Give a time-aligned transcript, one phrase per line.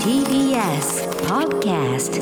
[0.00, 2.16] TBS Podcast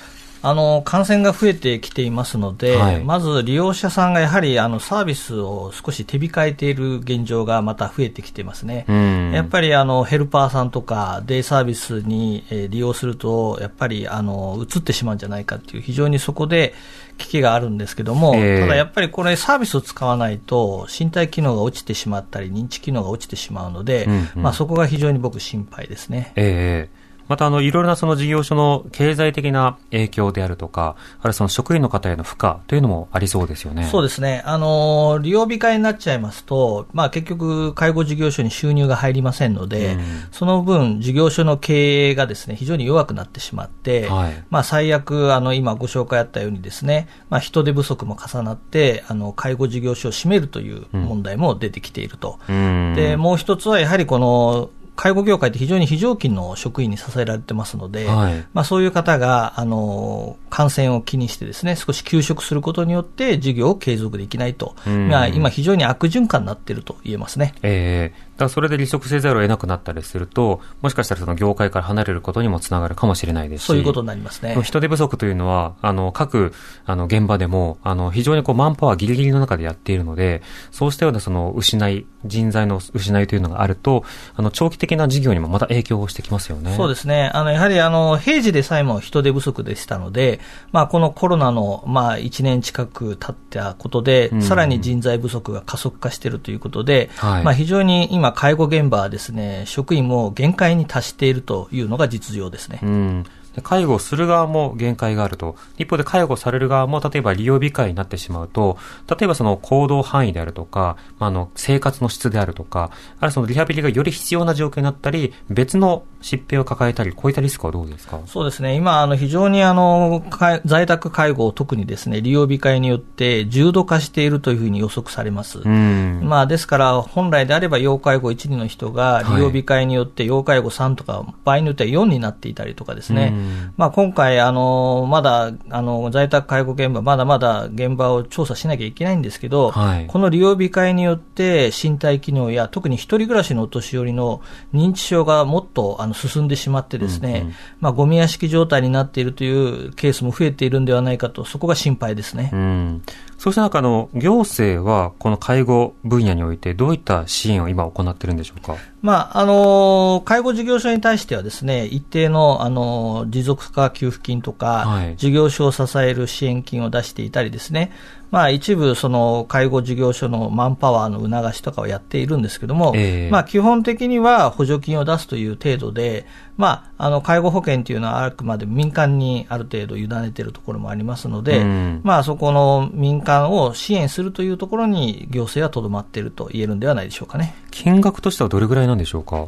[0.45, 3.03] あの、感染が増えてきていますので、はい。
[3.03, 8.83] まず利用者さんがやはりあのサービスを少し手控えている現状がまた増えてきてますね。
[8.89, 9.31] うん。
[9.33, 16.73] やっぱりあのヘルパーさんとかデイサービスにえー利用すると、やっぱりあの移ってしまうんじゃないかっていう、非常にそこで
[17.17, 18.59] 危機があるんですけども、ええ。
[18.61, 24.43] ただやっぱりこれサービスを使わないと身体機能が落ちてしまったり、認知機能が落ちてしまうので、うんうん。
[24.43, 26.33] まあそこが非常に僕心配ですね。
[26.35, 27.02] ええ
[27.33, 33.87] また、あの、いろいろなその事業所の経済的な影響であるとか、あるいはその職員の方への負荷というのもありそうですよね。
[33.91, 34.43] そうですね。
[34.45, 52.37] あの、利用控えになっちゃいますと、まあ結局、介護事業所に収入が入りませんので、うんその分、事業所の経営がですね、非常に弱くなってしまって、はいまあ最悪、あの、今ご紹介あったようにですね、まあ人手不足も重なって、あの、介護事業所を閉めるという問題も出てきていると。
[52.47, 52.93] うん。
[52.95, 64.75] で、もう一つはやはりこの、介護業界って非常に非常勤の職員に支えられてますので、はいまあそういう方が、あの、感染を気にしてですね、少し休職することによって事業を継続できないと。
[64.85, 67.55] うんまあ今非常に悪循環になっていると言えますね。
[67.63, 73.67] ええだからそれで離職せざるを得なくなったりすると、もしかしたらその業界から離れることにもつながるかもしれないですし。
[73.67, 74.59] そういうことになりますね。
[74.63, 76.51] 人手不足というのは、あの、各、
[76.85, 84.03] あの、現場でも、あの、非常にこう、マンパワーギリギリの中でやっているので、そうしたようなその、失い、人材の失いというのがあると、
[84.35, 86.75] あの、長期的な事業にもまた影響をしてきますよね。
[86.75, 87.31] そうですね。
[87.33, 90.41] あの、やはりあの、平時でさえも人手不足でしたので、
[90.73, 102.79] まあこのコロナの、まあ1年近く経ったことで、うんさらに人材不足が加速化しているということで、はいまあ非常に今介護現場はですね、職員も限界に達しているというのが実情ですね。
[102.83, 103.25] うん。
[103.55, 105.55] で介護する側も限界があると。
[105.77, 108.77] 一方で介護される側も、例えば利用控えになってしまうと、
[109.09, 112.91] 例えばその行動範囲であるとか、まあ、あの、生活の質であるとか、ある
[113.21, 118.19] いはそのリハビリがより必要な状況になったり、別の疾病を抱えたり、こういったリスクはどうですか？
[118.25, 118.75] そうですね。
[118.75, 125.59] 今、あの、非常にあの、か在宅介護を特にですね、利用控えによって重度化しているというふうに予測されます。
[125.59, 126.21] うん。
[126.23, 133.33] まあ、ですから、本来であれば要介護1、2の人が利用控えによって要介護3とか、場合によっては4になっていたりとかですね。
[133.43, 144.41] うんまあ、今回、あの、まだ、あの、在宅介護現場、まだまだ現場を調査しなきゃいけないんですけど、はいこの利用控えによって身体機能や特に一人暮らしのお年寄りの
[144.73, 152.51] 認知症がもっとあの進んでしまってですね、うんうんまあ、ゴミ屋敷状態になっているというケースも増えているんではないかと、そこが心配ですね。
[152.53, 153.03] うん。
[153.43, 158.77] そうした中、あの、行政は、この介護分野において、どういった支援を今行っているんでしょうか？
[159.01, 165.17] まあ、あの介護事業所に対してはですね、一定の、あの持続化給付金とか、はい。
[165.17, 167.91] 事業所を支える支援金を出していたりですね、
[168.33, 173.29] まあ、一部、その介護事業所のマンパワーの促しとかをやっているんですけども、ええ。
[173.29, 176.25] まあ、基本的には補助金を出すという程度で、
[176.57, 182.01] まあ、あの介護保険というのはあくまで民間にある程度委ねているところもありますので、うん。
[182.03, 187.53] まあ、そこの民間を支援するというところに行政はとどまっていると言えるんではないでしょうかね。
[187.69, 189.45] 金額としてはどれぐらいなんでしょうか？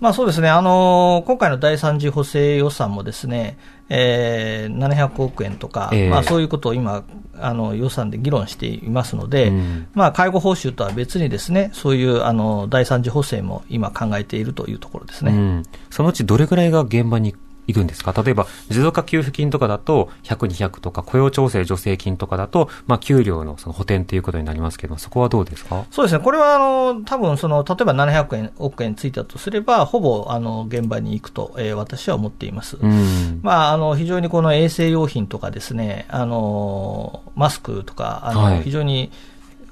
[0.00, 3.58] まあそうですね、あの今回の第三次補正予算もですね、
[3.88, 6.10] えー、700億円とか、ええ。
[6.10, 7.04] まあそういうことを今、
[7.38, 9.88] あの予算で議論していますので、うん。
[9.94, 15.32] まあ介護報酬とは別にですね、そういうあの第三次補正も今考えているというところですね。
[15.32, 17.34] うん、そのうちどれぐらいが現場に
[17.66, 18.12] いるんですか？
[18.22, 25.84] 例えば、持続化給付金とかだと、100、200とか、雇用調整助成金とかだと、まあ、給料のその補填ということになりますけど、そこはどうですか？
[25.90, 32.76] そうですね、これはあの多分その例えば700円億円ついたとすれば、ほぼあの現場に行くと、えー私は思っています。
[32.80, 33.40] うん。
[33.42, 39.10] まあ、あの非常にこの衛生用品とかですね、あのマスクとか、あのはい非常に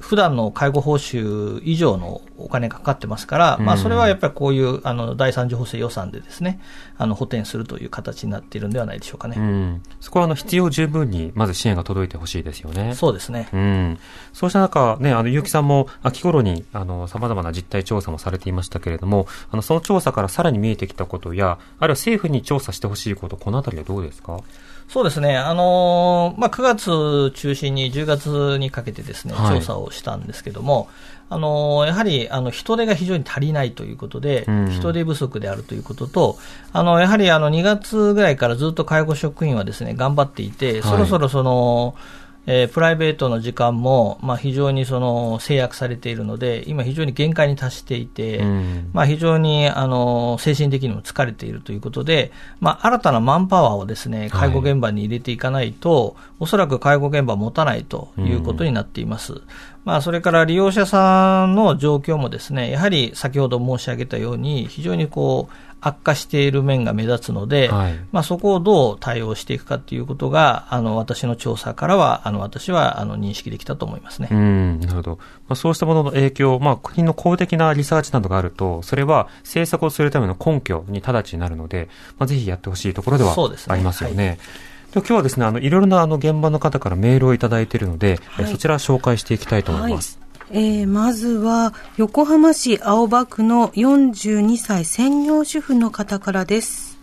[0.01, 6.61] 普段の介護報酬以上のお金がかかってますから、まあ、うんそれはやっぱりこういうあの第三次補正予算でですね、
[6.99, 9.37] あの補填するという形になっているんではないでしょうかね。
[9.39, 9.83] うん。
[10.01, 12.95] そこはあの必要十分に、まず支援が届いてほしいですよね。
[12.95, 13.49] そうですね。
[13.53, 13.99] うん。
[14.33, 24.41] そうした中、ね、あの、結城さんも秋頃に、あの、様々な実態調査もされていましたけれども、あの、その調査からさらに見えてきたことや、あるいは政府に調査してほしいこと、このあたりはどうですか？
[24.87, 30.89] そうですね、あのーまあ、9月中心に10月にかけてですね、はい調査をしたんですけども、
[31.31, 34.71] あのーやはりあの人手が非常に足りないということで、うん。
[34.71, 36.39] 人手不足であるということと、
[36.73, 41.95] あのやはりあの2月ぐらいからずっと介護職員はですね頑張っていて、そろそろその、
[42.47, 59.41] えープライベートの時間も、まあ、非常にその制約されているので、今、非常に限界に達していて、うんまあ、非常にあの精神的にも疲れているということで、まあ、新たなマンパワーをですね介護現場に入れていかないと、おそらく介護現場は持たないということになっています。
[59.85, 74.29] まあ、それから利用者さんの状況もですね、やはり先ほど申し上げたように、非常にこう悪化している面が目立つので、はいまあ、そこをどう対応していくかということが、あの私の調査からは、あの私はあの認識できたと思いますね。
[74.31, 75.19] うん、なるほど。
[75.47, 83.37] まあ、そうしたものの影響、まあ、国の公的なリサーチなどがあると、それは政策をするための根拠に直ちになるので、まあ、ぜひやってほしいところでは
[83.69, 84.39] ありますよね。
[84.93, 90.24] で今日はですね、あの、いろいろなあの現場の方からメールをいただいているので、えはいそちら紹介していきたいと思います。
[90.51, 96.99] えーまずは、横浜市青葉区の42歳専業主婦の方からです。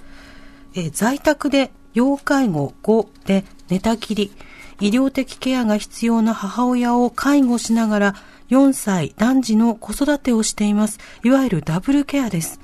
[0.75, 4.31] えー在宅で要介護5で寝たきり、
[4.79, 8.15] 医療的ケアが必要な母親を介護しながら
[8.49, 10.99] 4歳男児の子育てをしています。
[11.23, 12.59] いわゆるダブルケアです。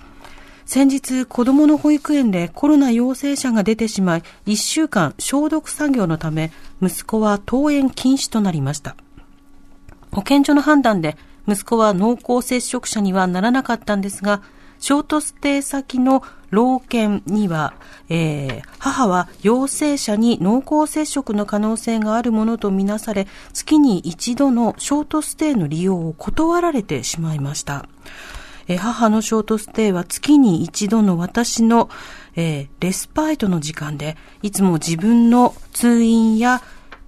[0.68, 6.51] 先日、子供の保育園でコロナ陽性者が出てしまい、1週間消毒作業のため、
[6.83, 8.95] 息子は登園禁止となりました。
[10.12, 11.18] 保健所の判断で
[11.48, 14.42] 息子は濃厚接触者にはならなかったんですが、
[14.80, 16.21] ショートステイ先の
[16.51, 17.74] 老犬には、
[18.09, 27.88] えー母は陽性者に濃厚接触の可能性があるものとみなされ、月に一度のショートステイの利用を断られてしまいました。
[28.68, 31.89] えー母のショートステイは月に一度の私の、
[32.36, 36.62] えーレスパイトの時間で、いつも自分の通院や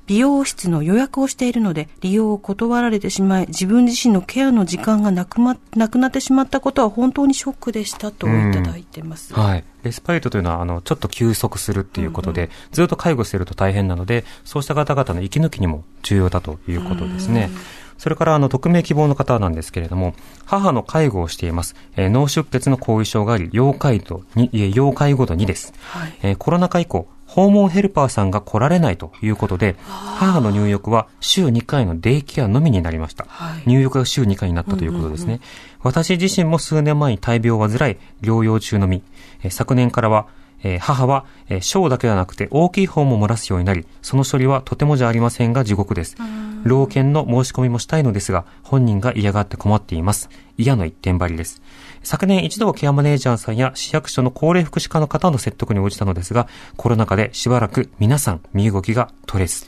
[0.09, 9.31] 美容室の予約をしているので、利用を断られてしまい、自分自身のケアの時間がなく,、ま、なくなってしまったことは本当にショックでしたといただいてます。
[9.35, 9.63] はい。
[9.83, 17.51] レスパイトというのは、あの、ちょっと休息するっていうことで、ずっと介護していると大変なので、そうした方々の息抜きにも重要だということですね。
[17.99, 21.75] それから、あの、匿名希望の方なんですけれども、母の介護をしています。
[21.95, 25.71] えー脳出血の後遺症があり、要介度に、えー要介護度2です。
[25.83, 33.25] はいえーコロナ禍以降、訪問ヘルパーさんが来られないということで、母の入浴は週2回のデイケアのみになりました。
[33.29, 35.39] はい入浴が週2回になったということですね。
[35.83, 39.03] 私自身も数年前に大病を患い、療養中のみ、
[39.43, 40.27] えー昨年からは、
[40.63, 46.15] えー母は、えー小だけではなくて大きい方も漏らすようになり、その処理はとてもじゃありませんが地獄です。
[46.63, 50.29] 老犬の申し込みもしたいのですが、本人が嫌がって困っています。
[50.57, 51.61] 嫌の一点張りです。
[52.03, 59.67] 昨年一度ケアマネージャーさんや市役所の高齢福祉課の方の説得に応じたのですが、コロナ禍でしばらく皆さん身動きが取れず、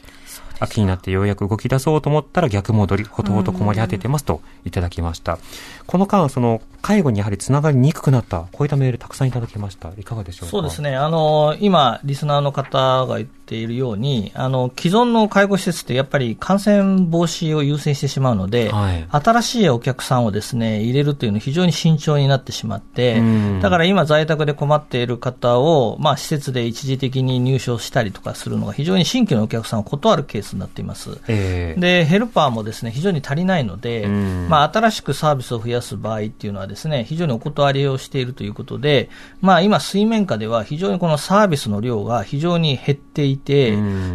[0.62, 5.40] 秋になってようやく動き出そうと思ったら逆戻り、ほとほと困り果ててますといただきました。
[5.88, 9.90] この間、その、介護にやはりつながりにくくなった、こういったメールたくさんいただきました。
[9.98, 10.52] いかがでしょうか？
[10.52, 10.82] そうです。
[10.82, 23.22] ね、あの今、リスナーの方が言ってているように、あの、既存の介護施設ってやっぱり感染防止を優先してしまうので、はい、新しいお客さんをですね、入れるというのは非常に慎重になってしまって、
[23.62, 31.20] だから今在宅で困っている方を、まあ、施設で一時的に入所したりとかするのが非常に新規のお客さんを断るケースになっています。
[31.28, 39.10] えー、で、ヘルパーもですね、非常に足りないので、まあ、新しくサービスを増やす場合っていうのはですね、非常にお断りをしているということで、
[39.42, 43.41] まあ、今水面下では非常にこのサービスの量が非常に減っていて、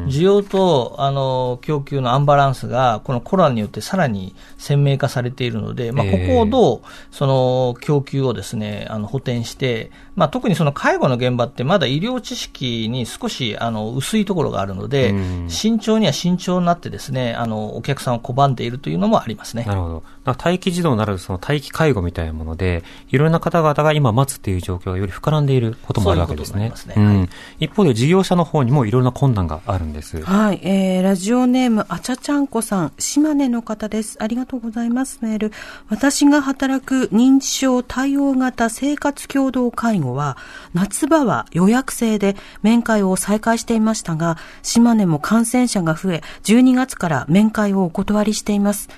[0.07, 6.81] 需要とあの供給のアンバランスがこのコロナによってさらに鮮明化されているので、まあ、ここをどう
[7.11, 15.15] その供給をですね、あの補填して、まあ、特にその介護の現場ってまだ医療知識に少しあの薄いところがあるので、
[15.49, 19.65] 慎重には慎重になってですね、あのお客さんを拒んでいるというのもありますね。
[19.65, 20.03] なるほど。
[20.33, 26.73] 待機児童なるその待機介護みたいなもので、いろんな方々が今待つっていう状況がより膨らんでいることもあるわけですね。
[26.97, 27.29] ううねうん、
[27.61, 30.23] 一方で事業者の方にもいろんな困難があるんです。
[30.23, 34.17] はい、えー、ラジオネームあちゃちゃんこさん、島根の方です。
[34.21, 35.19] ありがとうございます。
[35.23, 35.53] メール。
[35.89, 40.37] 私が働く認知症対応型生活共同介護は、
[40.75, 48.89] 夏場は予約制で面会を再開していましたが、島根も感染者が増え、12月から面会をお断りしています。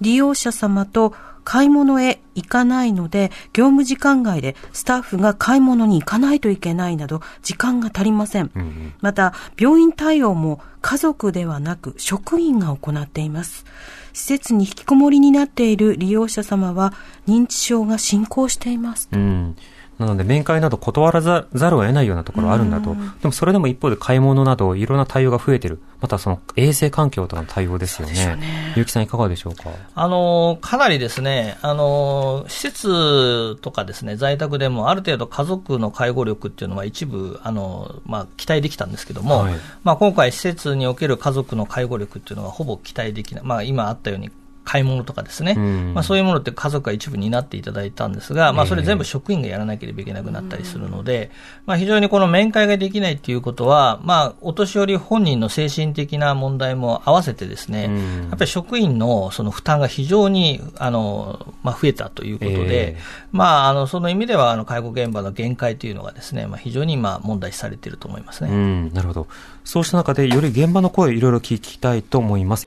[0.00, 1.14] 利用者様と
[1.46, 8.50] 買い物へ行かないので、業務時間外でスタッフが買い物に行かないといけないなど、時間が足りません。
[8.54, 13.64] うんうん、また、病院対応も家族ではなく職員が行っています。
[14.12, 16.92] 施設に引きこもりになっている利用者様は、
[17.28, 19.08] 認知症が進行しています。
[19.12, 19.56] うん
[19.98, 22.94] なので、面会など断らざるを得ないようなところあるんだと。
[22.94, 25.80] でも、それでも一方で買い物など、いろんな対応が増えている。
[26.02, 28.38] また、その、衛生環境とかの対応ですよね。
[28.74, 29.70] 結城さん、いかがでしょうか？
[29.94, 43.44] あの、かなりですね、あの、施設とかですね、在宅でも、ある程度家族の介護力っていうのは一部、あの、まあ、期待できたんですけども、はい、まあ、今回、施設における家族の介護力っていうのは、ほぼ期待できない。
[43.44, 44.30] まあ、今あったように、
[44.66, 51.30] 買い物とかですね、うん、まあ、そういうものって家族が一部担っていただいたんですが、まあ、それ全部職員がやらなければいけなくなったりするので、
[51.66, 68.50] まあ、非常にこの面会ができないっていうことは、まあ、お年寄り本人の精神的な問題も合わせてですね、うん、やっぱり職員のその負担が非常にあの、まあ、増えたということで、えー、まあ、あのその意味ではあの介護現場の限界というのがですね、まあ、非常に今問題視されていると思いますね。
[68.50, 69.28] うん、なるほど。
[69.64, 72.66] そうした中でより現場の声いろいろ聞きたいと思います。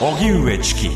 [0.00, 0.90] 荻上チキ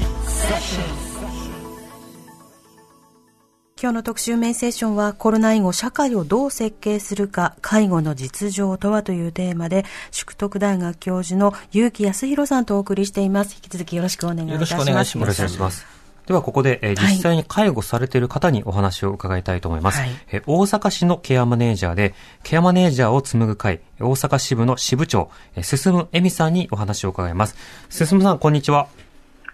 [3.83, 13.57] 今日の特集メインセッションはコロナ以後社会をどう設計するか介護の実情とはというテーマで淑徳大学教授の結城康弘さんとお送りしています。
[13.57, 14.89] 引き続きよろしくお願いいたします。
[14.89, 16.03] よろしくお願いします。
[16.27, 27.57] ではここで、えー、実際に介護されている方にお話を伺いたいと思います、はい、えー、大阪市のケアマネージャーでケアマネージャーを紡ぐ会大阪支部の支部長、えー、進恵美さんにお話を伺います。
[27.91, 28.87] 進さんこんにちは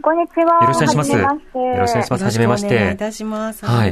[0.01, 0.63] こんにちは。
[0.63, 1.13] よろしくお願いします。
[1.13, 2.25] よろしくお願いします。
[2.25, 2.77] はじめまして。
[2.77, 3.67] お願いいたします。
[3.67, 3.91] はい。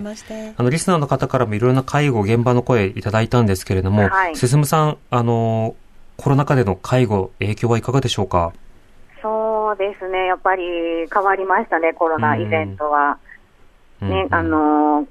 [0.57, 5.75] あの、リスナーの方からもいろんな介護、現場の声いただいたんですけれども、はい、進さん、あの、
[6.17, 8.53] コロナ禍での介護、影響はいかがでしょうか？
[9.21, 10.27] そうですね。
[10.27, 10.63] やっぱり
[11.13, 13.19] 変わりましたね、コロナ以前とは。
[14.01, 15.07] ね、あの、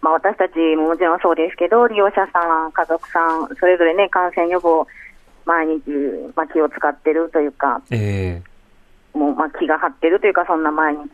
[0.00, 4.86] まあ、私たちももちろんそうですけど、利用者さん、家族さん、それぞれね、感染予防、
[5.44, 5.82] 毎日、
[6.34, 8.49] まあ、気を使ってるというか、えー、
[9.14, 11.08] もう、まあ、気が張ってるというか、そんな毎日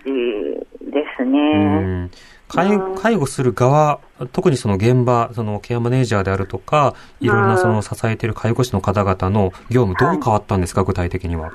[0.91, 2.11] ですね。
[2.49, 3.99] 介介護する側、
[4.33, 11.51] 特にその現場、そのケアマネージャーであるとか、いろんなその支えている介護士の方々の業務、どう変わったんですか、はい、具体的には？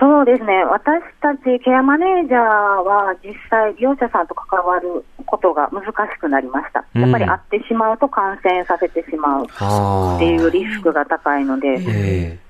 [0.00, 12.40] そうですね、私たちケアマネージャーは実際、利用者さんと関わることが難しくなりました、やっぱり会ってしまうと感染させてしまうっていうリスクが高いので。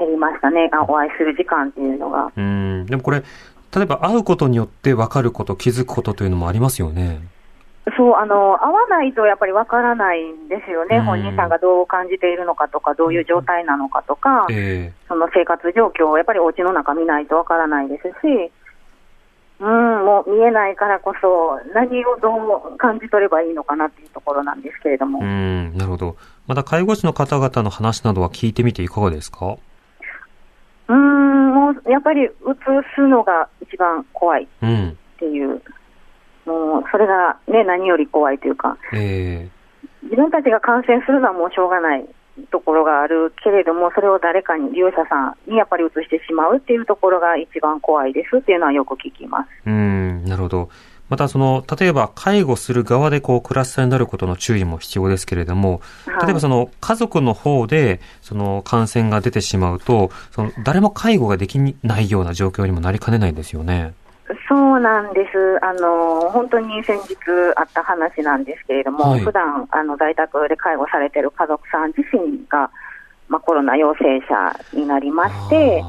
[0.00, 2.30] えー減りましたね、お会いする時間っていうのが。
[2.36, 3.22] うんでもこれ、
[3.74, 7.20] 例えば会うことによって分かること、気づくことというのもありますよね。
[7.96, 11.00] そう、あの、会わないとやっぱり分からないんですよね。
[11.00, 18.50] 本人さんがどう感じているのかとか、どういう状態なのかとか、えー、その生活状況をやっぱりお家の中見ないと分からないですし、
[19.60, 19.68] うん、
[20.04, 25.20] もう見えないからこそ、何をどう感じ取ればいいのかなっていうところなんですけれども。
[25.20, 26.16] うん、なるほど。
[26.46, 29.46] また介護士の方々の話などは聞いてみていかがですか？
[29.46, 29.56] うん、
[31.88, 32.58] やっぱりうつ
[32.94, 34.48] すのが一番怖いっ
[35.18, 35.62] ていう、
[36.46, 42.04] うん、もうそれがね、何より怖いというか、えー、自分たちが感染するのはもうしょうがない
[42.50, 49.48] ところがあるけれども、それを誰かに、利用者さんにやっぱりうつしてしまうっていうところが一番怖いですっていうのはよく聞きます。
[49.66, 50.68] うんなるほど
[51.08, 55.80] またその、例えば介護する側でこうクラスターになることの注意も必要ですけれども、
[56.22, 63.94] 例えばその家族の方でその感染が出てしまうと、その誰も介護ができないような状況にもなりかねないですよね。
[64.48, 65.64] そうなんです。
[65.64, 67.14] あの、本当に先日
[67.56, 72.70] あった話なんですけれども、はい普段、あの、在宅で介護されている家族さん自身が、
[73.28, 75.84] まあ、コロナ陽性者になりまして、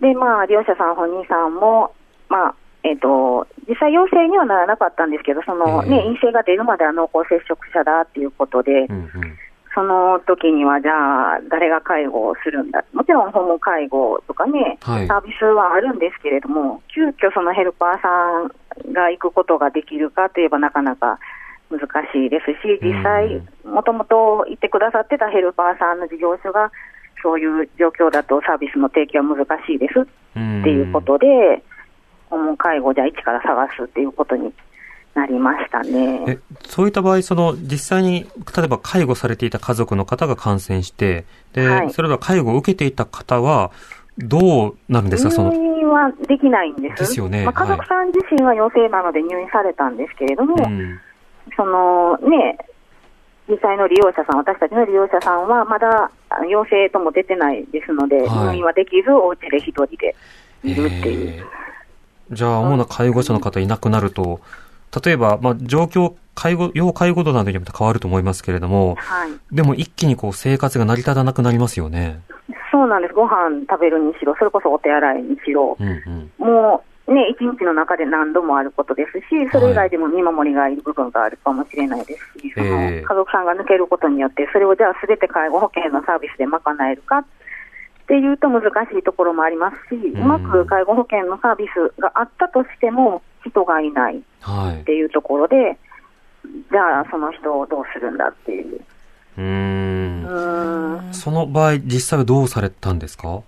[0.00, 1.92] で、まあ、利用者さん本人さんも、
[2.28, 2.54] まあ、
[2.84, 6.00] えっ、と、実際陽性にはならなかったんですけど、そのね、え。
[6.00, 9.38] え陰性が出るまでは濃厚接触者だっていうことで、うんうん。
[9.74, 12.84] その時には、じゃあ、誰が介護をするんだ。
[12.92, 15.06] もちろん訪問介護とかね、はい。
[15.06, 18.08] サービスはあるんですけれども、急遽そのヘルパーさ
[18.90, 21.18] んが行くことができるかといえばなかなか
[21.70, 21.80] 難
[22.12, 26.72] しいですし、実際、もともと行ってくださってたヘルパーさんの事業所が、
[27.22, 30.06] そういう状況だとサービスの提供は難しいです
[30.36, 31.62] うんっていうことで、
[32.28, 34.52] 訪問介護じゃあ一から探すっていうことに
[35.14, 36.24] なりましたね。
[36.28, 43.72] え、そういった場合、その、実際に、例えば介護されていた家族の方が感染して、で、はいそれが介護を受けていた方は、
[44.18, 45.50] どうなるんですか、その？
[45.52, 47.00] 入、院はできないんです。
[47.00, 51.00] ですよねまあ、家族さん自身は陽性なので入院されたんですけれども、うん
[51.56, 52.58] そのね、
[53.48, 56.10] 実際の利用者さん、私たちの利用者さんはまだ
[56.48, 60.14] 陽性とも出てないですので、はい入院はできず、お家で一人で
[60.62, 61.30] いるっていう。
[61.38, 61.67] えー
[62.30, 64.40] じゃあ、主な介護者の方いなくなると、
[65.04, 69.30] 例えば、まあ、状況、介護、要介護度などによって変わると思いますけれども、はい。
[69.52, 72.20] でも一気にこう生活が成り立たなくなりますよね。
[72.70, 73.14] そうなんです。
[73.14, 76.30] ご飯食べるにしろ、それこそお手洗いにしろ、うんうん。
[76.38, 87.24] もうね、一日の中で何度もあることですし、それ以外でも見守りがいる部分があるかもしれないですし、そのええ家族さんが抜けることによって、それをじゃあすべて介護保険のサービスで賄えるかっ
[88.08, 94.84] ていうと難しいところもありますし、うまく介護保険のサービスがあったとしても、人がいないっはい。
[94.84, 95.78] ていうところで、
[96.72, 98.80] じゃあその人をどうするんだっていう。
[99.38, 103.42] うその場合、実際はどうされたんですか？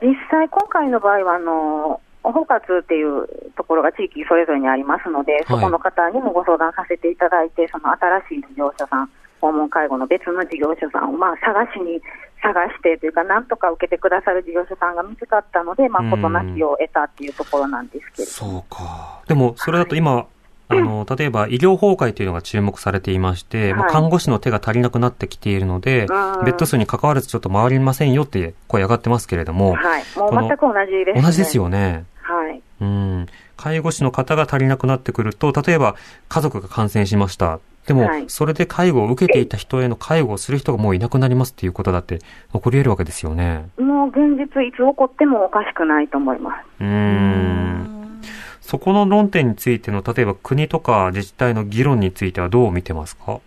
[0.00, 12.00] 実際、今回の場合は、あの、包括っていうところが地域それぞれにありますので、そこの方にもご相談させていただいて、その新しい事業者さん、訪問介護の別の事業者さんを、まあ、探しに、
[12.42, 19.22] 探してというか、なんとか受けてくださる事業者さんが見つかったので、まあ、うん事なきを得たっていうところなんですけれどそうか。
[19.28, 20.26] でも、それだと今、
[20.68, 26.06] あの、例えば医療崩壊というのが注目されていまして、まあはい看護師の手が足りなくなってきているので、うん
[26.44, 30.04] ベッド数に関わらずちょっと回りませんよって声上がってますけれども、はい。
[30.16, 31.22] もう全く同じです、ね。
[31.22, 31.56] 同じです。
[31.56, 32.04] よね。
[32.22, 32.61] はい。
[32.82, 33.26] うん。
[33.56, 35.94] 介護士の方が足りなくなってくると、例えば
[36.28, 37.60] 家族が感染しました。
[37.86, 43.68] でも、はいそれで介護を受けていた人への介護をする人がもういなくなりますっていうことだって起こり得るわけですよね。
[43.78, 46.64] もう現実、いつ起こってもおかしくないと思います。
[46.80, 48.22] うーん。
[48.60, 53.40] そこの論点についての、例えば国とか自治体の議論についてはどう見てますか？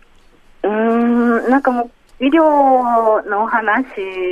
[0.62, 3.86] うーん、なんかもう、医療の話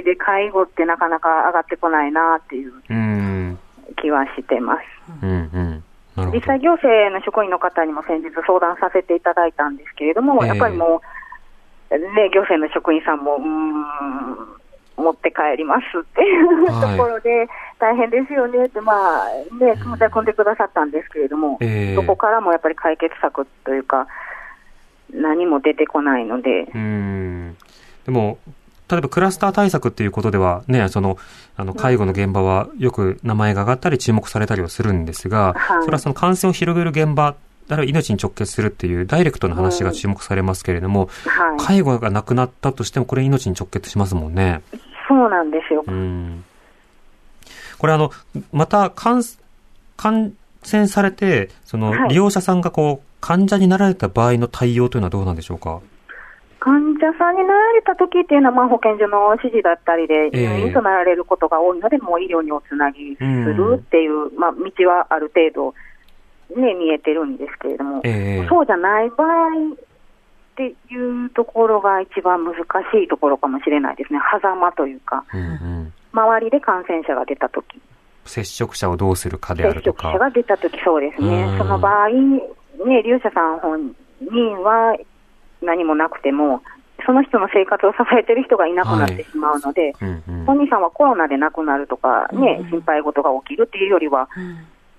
[0.05, 3.59] で介護ってなかなか上がってこないなっていううーん。
[3.95, 4.83] 気はしてます。
[5.23, 6.33] うんうん。
[6.33, 11.03] 実際、行政の職員の方にも先日相談させていただいたんですけれども、ええやっぱりも
[11.91, 14.55] う、ね、行政の職員さんも、うーん、
[14.97, 17.49] 持って帰りますっていう、はいところで、
[17.81, 19.29] 大変ですよねって、まあ、
[19.59, 24.07] ね、気持ちは組んでくださったんですけれども、ええそこからもやっぱり解決策というか、
[25.13, 27.57] 何も出てこないので、うーん。
[28.05, 28.39] でも、
[28.91, 31.17] 例えばクラスター対策っていうことでは、ね、その、
[31.57, 37.37] あの、介護の現場はよく名前が上がったり注目されたりはするんですが、はいそれはその感染を広げる現場、
[37.69, 41.59] あるいは命に直結するっていうダイレクトな話が注目されますけれども、はい。
[41.59, 44.63] 介護がなくなったとしてもこれ命に直結しますもんね。
[45.09, 45.85] そうなんですよ。
[45.87, 46.45] うん。
[47.79, 48.11] これあの、
[48.53, 49.23] また感、
[49.97, 55.81] 感染されて、そのはい利用者さんがこう、患者になられた場合の対応というのはどうなんでしょうか？
[56.61, 60.59] 患者さんになられた時っていうのは、まあ、保健所の指示だったりで、ええ。
[60.59, 65.75] 入院となられることが多いので、もう医療におつなぎするっていう、まあ、道はある程度、
[66.61, 68.49] ね、見えてるんですけれども、ええ。
[68.49, 72.63] そうじゃない場合っていうところが一番難し
[73.03, 75.93] いところかもしれないですね、狭間というか、うんうん。
[76.13, 77.81] 周りで感染者が出た時。
[78.25, 80.13] 接触者をどうするかであ接るとか。
[80.13, 84.97] 触者が出た時そうですうねん、その場合、ね、利用者さん本人は
[85.65, 86.63] 何もなくても、
[87.07, 90.45] その人の生活を支えてる人がいなくなってしまうので、うんうん。
[90.47, 94.29] 本人さんはコロナで亡くなるとか、ね、心配事が起きるっていうよりは、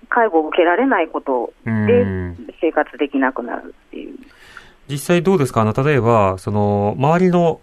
[0.08, 2.36] 介護を受けられないことうでん。
[2.60, 4.16] 生活できなくなるっていう。
[4.88, 5.62] 実際どうですか？
[5.62, 7.60] あの、例えば、その、周りの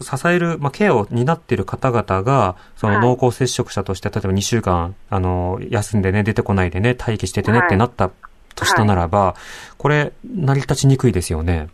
[0.00, 3.02] 支える、まあ、ケアを担っている方々が、そのはい。
[3.02, 7.66] 濃厚接触者として、例えば2週間、あの、休んでね、出てこないでね、待機しててねはい。
[7.66, 8.10] ってなった
[8.56, 9.36] としたならば、
[9.78, 11.68] これ、成り立ちにくいですよね。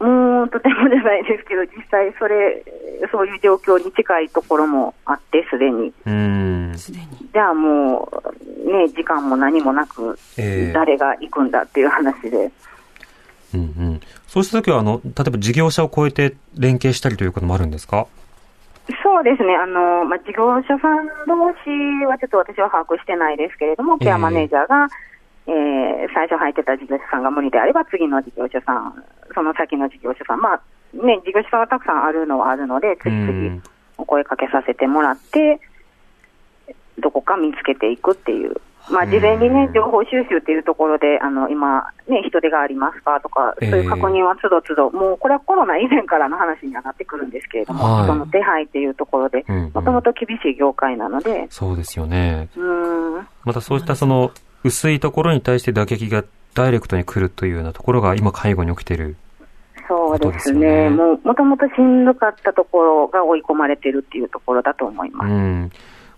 [0.00, 2.64] もうとてもじゃないですけど、実際それ、
[3.10, 5.92] そういう状況に近いところもあって、すでに。
[6.06, 6.72] うん。
[6.76, 7.06] すでに。
[7.32, 8.08] じゃあも
[8.66, 12.50] う、ね、時間も何もなく、ええ誰が行くんだっていう話で。
[13.54, 14.00] うんうん。
[14.26, 18.06] そうしたときは、あの、例えば事業者を超えて連携したりということもあるんですか？
[19.02, 24.88] そうですね、あのまあ、事業者さん同士はちょっと私は把握してないですけれども、ええケアマネージャーが、えー
[26.14, 30.60] 最初入ってた事業者さんが無理であれば、次の事業者さん、その先の事業者さん、まあ
[30.92, 33.62] ね、事業者さんはたくさんあるのはあるので、う次々ん。
[33.98, 35.60] お声かけさせてもらって、
[36.98, 38.56] どこか見つけていくっていう。
[38.90, 52.48] まあ、事前にね、情報収集っていうところで、あの、今、ね、人手がありますかとか、そうええいう確認はつどつど、もうこれはコロナ以前からの話にはなってくるんですけれども、はいその手配っていうところでもともと厳しい業界なので、そうですよね。
[52.56, 54.30] うーん、またそうしたその、
[54.64, 59.16] 薄いところに対して打撃がダイレクトに来るというようなところが今介護に起きている。
[59.88, 60.90] そうですね。
[60.90, 65.30] ねもう、もともとしんどかったところが追い込まれてるっていうところだと思います。
[65.30, 65.70] うん。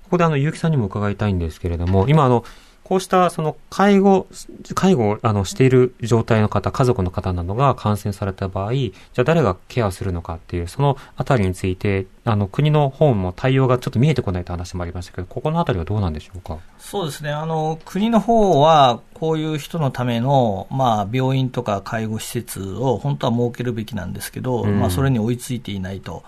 [0.04, 2.44] ここであの、結城さんにも伺いたいんですけれども、今あの、
[2.90, 4.26] こうしたその介護、
[4.74, 16.58] 介護をあのしている状態の方、家族の方などが感染された場合、じゃあ誰がケアするのかっていう、そのあたりについて、あの、国の方も対応がちょっと見えてこないという話もありましたけど、ここのあたりはどうなんでしょうか？
[16.80, 17.30] そうですね。
[17.30, 26.24] あの、国の方は、こういう人のための、まあ、病院とか介護施設を本当は設けるべきなんですけど、うんまあ、それに追いついていないと。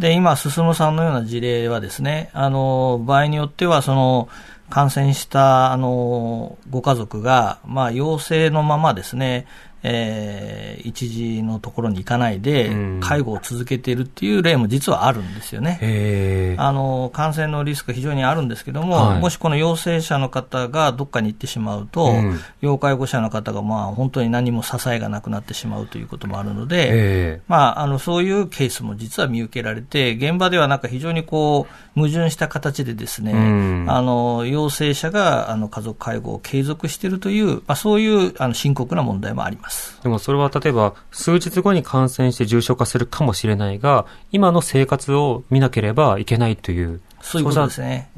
[0.00, 4.28] で、今、進さんのような事例はですね、あの、場合によっては、その、
[4.70, 9.46] 感染した、あの、ご家族が、まあ、陽性のままですね、
[9.82, 15.78] えー一時のところに行かないでうん、介護を続けているっていう例も実はあるんですよね。
[15.80, 19.20] へあの感染のリスクが非常にあるんですけども、はい。
[19.20, 22.40] もしこの陽性者の方がどっかに行ってしまうと、うん。
[22.60, 31.66] 要介護者の方がまあ本当に何も支えがなくなってしまうということもあるので、えまあ、あのそういうケースも実は見受けられて、現場ではなんか非常にこ
[31.96, 33.86] う矛盾した形でですね、うん。
[33.88, 39.69] あの陽性者があの家族介護を継続しているという、まあ、そういうあの深刻な問題もあります。
[40.02, 47.00] でもそれは例えば数日後に感染して重症化するかもしれないが、今の生活を見なければいけないという。
[47.22, 48.10] そういうことですね。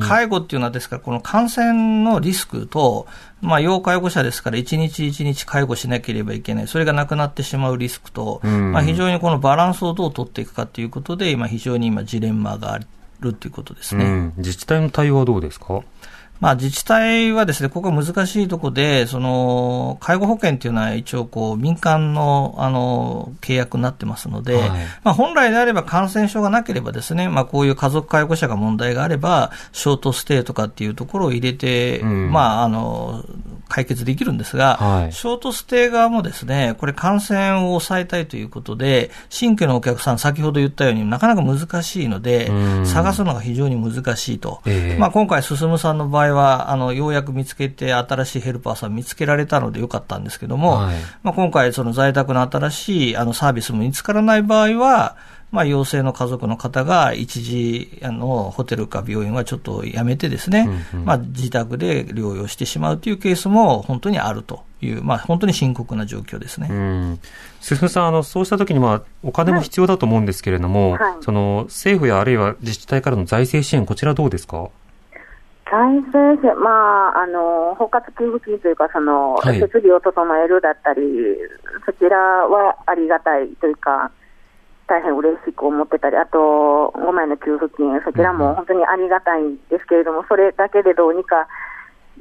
[0.00, 3.06] 介護っていうのは、ですから、この感染のリスクと、
[3.40, 12.78] まあ、要介護者ですから、一日一日介護しなければいけない、それがなくなってしまうリスクと、うんまあ、非常にこのバランスをどう取っていくかということで、今、非常に今、ジレンマがあ
[13.20, 14.04] るということですね。
[14.04, 15.82] うん、自治体の対応はどうですか？
[16.40, 24.70] まあ、自治体はですね、ここは難しいところで、その、介護保険っていうのは一応こう、民間の、あの、契約になってますので、はい。
[25.04, 32.32] まあ、本来であれば感染症がなければですね、まあ、こういう家族介護者が問題があれば、ショートステイとかっていうところを入れて、うん。
[32.32, 33.24] まあ、あの、
[33.68, 35.12] 解決できるんですが、はい。
[35.12, 42.86] ショートステイ側もですね、これ感染を抑えたいということで、新規のお客さん、先ほど言ったようになかなか難しいのでう、ん。
[42.86, 44.60] 探すのが非常に難しいと。
[44.66, 44.98] ええ。
[44.98, 50.96] まあ、今回、進さんの場合は、あの、ようやく見つけて、新しいヘルパーさん見つけられたのでよかったんですけども、はい。
[51.22, 55.16] まあ、今回、その在宅の新しいあのサービスも見つからない場合は、
[55.54, 61.04] まあ、陽性の家族の方が一時、あの、ホテルか病院はちょっとやめてですね、うんうん。
[61.06, 66.66] まあ、自宅で療養してしまうというケースも本当にあるという、まあ、本当に深刻な状況ですね。
[66.68, 67.20] うん。
[67.60, 71.14] 進さん、あの、そうしたときに、まあ、お金も必要だと思うんですけれども、はい。
[71.20, 74.68] その、政府やあるいは自治体からの財政支援、こちらどうですか？
[75.70, 76.70] 財政支援、ま
[77.10, 79.60] あ、あの、包括給付金というか、その、はい。
[79.60, 81.00] 設備を整えるだったり、
[81.86, 84.10] そちらはありがたいというか、
[84.86, 91.48] 大変嬉しく思ってたり、あと、5万円の給付金、そちらも本当にありがたいんですけれども、それだけでどうにか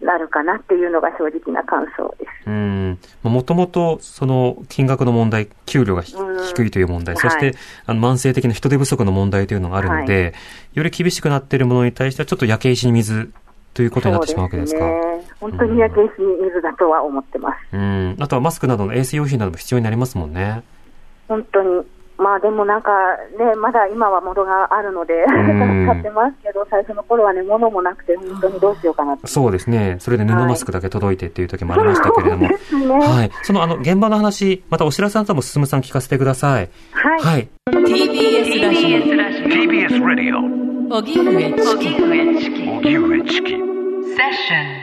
[0.02, 2.50] なるかなっていうのが正直な感想です。
[2.50, 3.00] うん。
[3.24, 7.54] もともと、その、金額の問題、給料が低いという問題、はいそして、
[7.86, 10.34] あの、慢性的な人手不足の問題というのがあるので、
[10.74, 13.32] より厳しくなっているものに対しては、ちょっと焼け石に水
[13.74, 14.80] ということになってしまうわけですか。
[15.40, 17.58] 本当に焼け石に水だとは思ってます。
[17.74, 18.16] うん。
[18.20, 20.64] あとはマスクなどの衛生用品なども必要になりますもんね。
[21.28, 21.84] 本当に。
[22.24, 22.92] まあでもなんか
[23.38, 29.18] ね、まだ今は物があるので、ん買ってますけど、最初の頃はね、物もなくて、本当にどうしようかな。
[29.26, 29.98] そうですね。
[30.00, 32.48] それで布マスクだけ届いてっていう時もありましたけれども。
[32.48, 32.98] そうですね。
[32.98, 33.32] はい。
[33.44, 36.70] その、あの、現場の話、またお知らせあったらも進さん聞かせてください。
[36.94, 37.20] はい。
[37.20, 37.50] はい。
[37.72, 40.38] TBS ラジ TBS Radio
[40.92, 43.58] オ荻上チキ荻上チキ荻上チキセッ
[44.34, 44.83] ション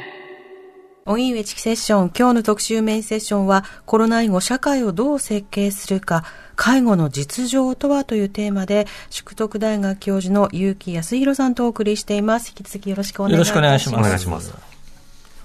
[1.18, 6.24] 今日の特集メインセッションはコロナ以後社会をどう設計するか
[6.56, 14.00] 介護の実情とはというテーマで淑徳大学教授の結城康弘さんとお送りしています引き続きよろしくお願いしますよろしくお願いします。
[14.00, 14.54] お願いします。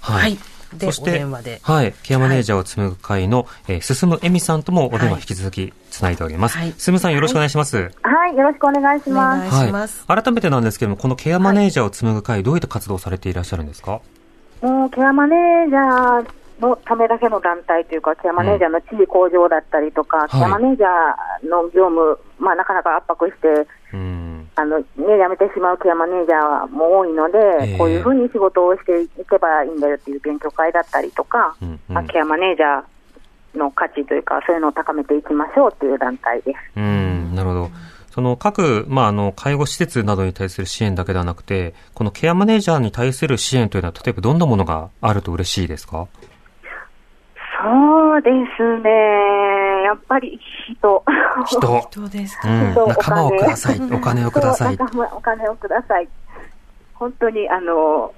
[0.02, 0.22] はい。
[0.22, 0.38] はい
[0.78, 1.24] そして。
[1.62, 6.58] はい、ケアマネージャーを紡ぐ会の、えー、進むえみさんともお電話引き続きつないでおります。
[6.58, 7.92] はい進むさんよろしくお願いします。
[8.02, 9.52] はい、よろしくお願いしおます。
[9.52, 10.04] 願いします。
[10.06, 10.22] はい。
[10.24, 14.02] 改めてなんですけれども、このケアマネージャーを紡ぐ会、どういった活動をされていらっしゃるんですか？
[14.66, 24.50] もうケアマネージャーのためだけの団体というか、ケアマネージャーの地位向上だったりとか、ケアマネージャーの業務、まあ、なかなか圧迫して、うん。
[24.56, 36.58] あのね、辞めてしまうケアマネージャーも多いので、ええこういうふうに仕事をしていけばいいんだよっていう勉強会だったりとか、うんうんまあケアマネージャーの価値というか、そういうのを高めていきましょうっていう団体です。
[36.78, 37.70] うん、なるほど。
[38.16, 46.08] その各、まあ、あの、介護施設などに対する支援だけではなくて、このケアマネージャーに対する支援というのは、例えばどんなものがあると嬉しいですか？
[47.62, 48.90] そうですね、
[49.84, 50.40] やっぱり
[50.80, 51.04] 人。
[51.46, 51.60] 人。
[51.94, 53.82] どうですか、うん、仲間をください。
[53.92, 56.08] お金をくださいお金をください。
[56.94, 58.14] 本当に、あの、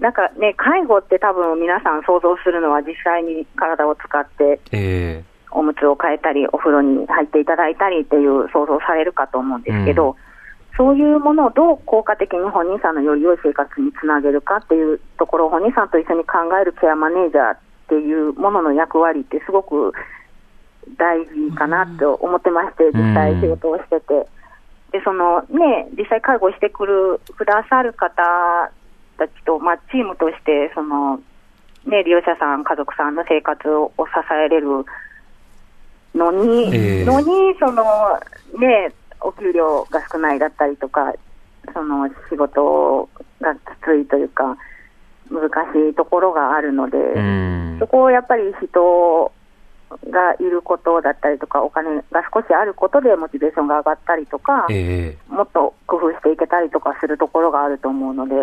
[0.00, 10.16] なんかね、介護って多分皆さん想像するのは実際に体を使ってえおむつを変えたり、お風呂に入っていただいたりっていう想像されるかと思うんですけど、うん
[10.80, 17.58] そういうものをどう効果的に本人さんのより良い生活につなげるかっていうところを本人さんと一緒に考えるケアマネージャーっ
[17.90, 19.92] ていうものの役割ってすごく
[20.96, 24.26] 大事かなと思ってまして、実際仕事をしてて。
[24.92, 28.72] で、そのね、実際介護してくる、くださる方
[29.18, 31.20] たちと、まあ、チームとして、その、
[31.84, 34.86] ね、利用者さん、家族さんの生活を支えれる
[36.14, 37.04] のに、ええ。
[37.04, 37.26] のに、
[37.58, 37.84] その、
[38.58, 41.12] ね、お給料が少ないだったりとか、
[41.72, 43.08] その仕事
[43.40, 44.56] がきついというか、
[45.30, 47.76] 難しいところがあるので、うん。
[47.78, 47.86] そ。
[47.86, 49.32] こをやっぱり人
[50.10, 58.34] がいることだったりとか、お金が少しあることでモチベーションが上がったりとか、えもっと工夫していけたりとかするところがあると思うので、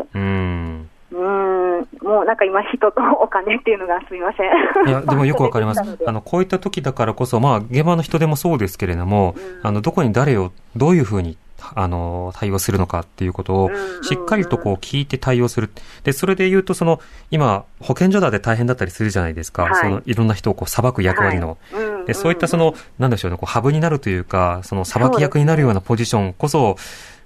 [1.11, 1.87] うん。
[2.01, 4.89] もうなんか今、人とお金っていうのがすみません。
[4.89, 11.37] いや、 でもよくわかりますあの、こういった時だからこそ、まあ、現場の人でもそうですけれども、あの、どこに誰を、どういうふうに、
[11.75, 13.71] あの、対応するのかっていうことを
[14.03, 15.69] しっかりとこう聞いて対応する。
[16.03, 16.99] で、それで言うと、その、
[17.31, 19.63] 今、保健所だって大変だったりするじゃないですか。
[19.63, 21.57] はいその、いろんな人をこう、裁く役割の。
[21.71, 26.77] はいうんうんで、そういったその、なんでしょうね、こう、ハブになるというか、その、裁き役になるようなポジションこそ、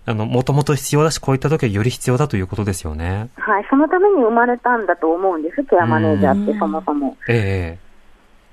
[0.05, 3.29] あの、もともと必要だし、こういった時はより必要だということですよね。
[3.37, 7.15] はい、そのために生まれたんだと思うんです、ケアマネージャーってそもそも。
[7.27, 7.91] ええ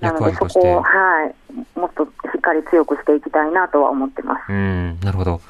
[0.00, 0.60] なので、役割として。
[0.60, 0.90] そこを、は
[1.26, 4.52] い、もっとしっかり強くしていきたいなとは思ってます。
[4.52, 5.40] うん、なるほど。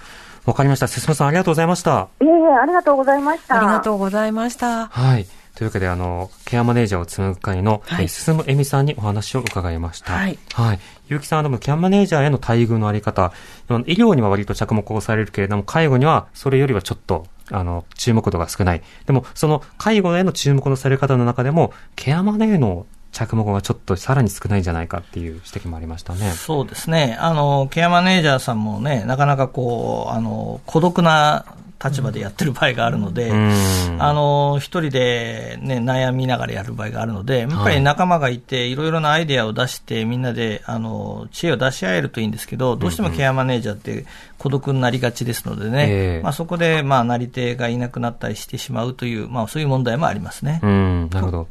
[0.47, 0.87] わかりました。
[0.87, 2.09] 進さんありがとうございました。
[2.21, 3.57] いえいえ、ありがとうございました。
[3.57, 4.87] ありがとうございました。
[4.87, 5.27] はい。
[5.59, 10.13] というわけで、あの、ケアマネージャーを紡ぐ会の、はいえー進むえみさんにお話を伺いました。
[10.13, 10.39] はい。
[10.53, 10.79] はい。
[11.09, 13.33] ゆうきさんはでも、ケアマネージャーへの待遇のあり方、
[13.69, 18.83] 医療には割と着目をされるけれども、介護にはそれよりはちょっと、あの、注目度が少ない。
[19.07, 26.31] でも、その介護への注目のされ方の中でも、ケアマネーの着目がちょっとさらに少ないんじゃないかっていう指摘もありましたね。
[26.31, 27.17] そうですね。
[27.19, 31.47] あの、ケアマネージャーさんもね、なかなかこう、あの、孤独な
[31.83, 33.97] 立場でやってる場合があるので、うん。
[34.01, 44.07] あの、一人でね、悩みながらやる場合があるので、やっぱり仲間がいて、いろいろなアイデアを出して、みんなで、あの、知恵を出し合えるといいんですけど、どうしてもケアマネージャーって
[44.39, 50.61] 孤独になりがちですのでね、ええまあそこで、まあ、なり手がいなくなったりしてしまうという、まあそういう問題もありますね。
[50.63, 51.49] うん、なるほど。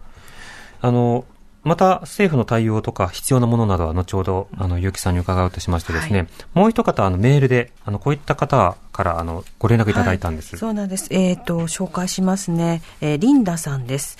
[0.82, 1.26] あの、
[1.68, 10.56] また政府の対応とか必要なものなどは後ほど、あの、結城さんに伺うとしましてですね、もう一方、あの、メールで、あの、こういった方から、あの、ご連絡いただいたんです。
[10.56, 11.08] はいそうなんです。
[11.12, 12.82] えっ、と、紹介しますね。
[13.02, 14.18] えーリンダさんです。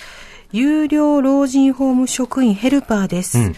[0.52, 3.38] 有料老人ホーム職員ヘルパーです。
[3.38, 3.54] うん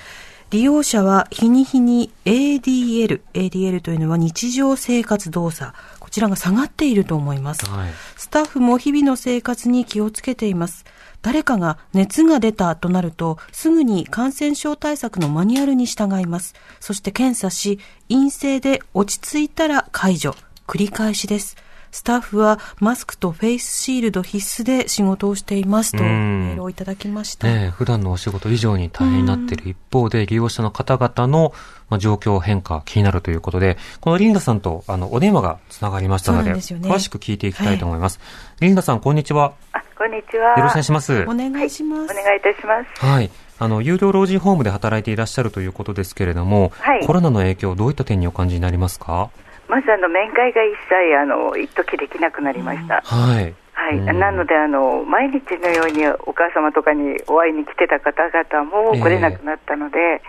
[0.50, 5.72] 利用者は日に日に ADL、ADL というのは日常生活動作。
[6.00, 7.64] こちらが下がっていると思います。
[7.70, 7.90] はい。
[8.16, 10.84] スタッフも日々の生活に気をつけています。
[11.22, 16.54] 誰かが熱が出たとなると、すぐに感染症対策のマニュアルに従います。
[16.80, 17.78] そして検査し、
[18.08, 20.34] 陰性で落ち着いたら解除。
[20.66, 21.56] 繰り返しです。
[21.90, 27.48] スタッフはマスクとフェイスシールド必須で仕事をしていますと、うんメールをいただきました。
[27.48, 31.52] ねえ普段のお仕事以上に大変になっている一方で、利用者の方々の、
[31.90, 38.20] まあ、状況変化気になるということで、このリンダさんと、あの、お電話がつながりましたので、でね詳しく聞いていきたいと思います。
[38.60, 39.52] リンダさん、こんにちは。
[39.72, 40.56] あ、こんにちは。
[40.56, 41.22] よろしくお願いします。
[41.22, 42.12] お願いします。
[42.12, 43.04] お願いいたします。
[43.04, 43.30] はい。
[43.58, 49.30] あの、有料老人ホームで働いていらっしゃるということですけれども、はいコロナの影響、どういった点にお感じになりますか？
[49.68, 53.02] まずあの面会が一切あの一時できなくなりました。
[53.04, 53.54] はい。
[53.72, 53.98] はい。
[53.98, 60.22] うんなのであの毎日のようにお母様とかにお会いに来てた方々も来れなくなったので、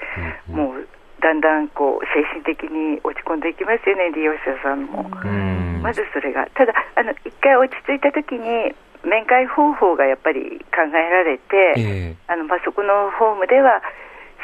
[0.49, 0.87] うんもう
[1.21, 5.05] だんだんこう精神的に落ち込んでいきますよね利用者さんも。
[5.23, 5.81] うん。
[5.81, 13.81] まずそれが、ただ、あの一回落ち着いたときに、面会方法がやっぱり考えられて、えあのまあ、そこのホームでは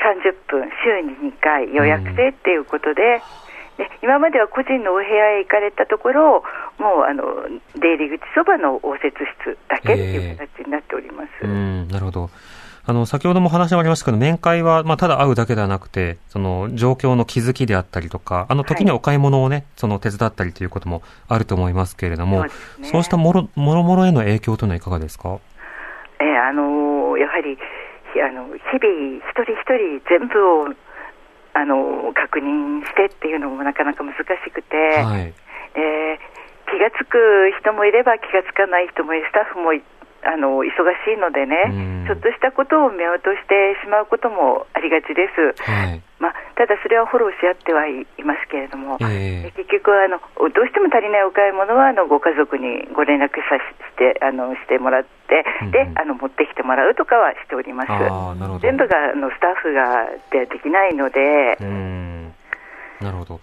[0.01, 3.21] 30分、週に2回予約制っていうことで、
[3.77, 6.43] で今までは個人のお部屋へ行かれたところ、
[6.79, 7.23] もうあの
[7.75, 9.13] 出入り口そばの応接
[9.45, 11.29] 室だけっていう形になっております。
[11.43, 12.29] えうん、なるほど。
[12.89, 22.45] あの、先ほども話もありましたけど、面会は、まあ、ただ会うだけではなくて、その、状況の気づきであったりとか、あの、時にお買い物をね、その、手伝ったりということもあると思いますけれども、
[22.81, 23.03] そうね。
[23.03, 25.37] したもろ、もろもろへの影響というのはいかがですか？
[26.19, 27.57] えーあのーやはり
[28.13, 30.67] ひあの日々、一人一人全部を、
[31.53, 35.33] あのー確認してっていうのもなかなか難しくて、はい。
[35.75, 36.37] えー
[36.69, 37.17] 気がつく
[37.61, 39.81] 人もいれば気がつかない人もいる、スタッフもい
[40.27, 40.67] あの忙
[41.07, 45.55] しいのでねうん、ちょっとしたことを見落としてしまうこともありがちです。
[45.63, 46.01] はい。
[46.19, 50.17] まあ、ただそれはフォローし合ってはいいますけれども、ええ結局あの、
[50.49, 57.91] どうしても足りないお買い物はあのご家族にご連絡さしてあのしてもらって、うんうんであの持ってきてもらうとかはしております。
[58.61, 62.16] 全部があのスタッフがでできないのでう、ん。
[63.01, 63.39] なるほど。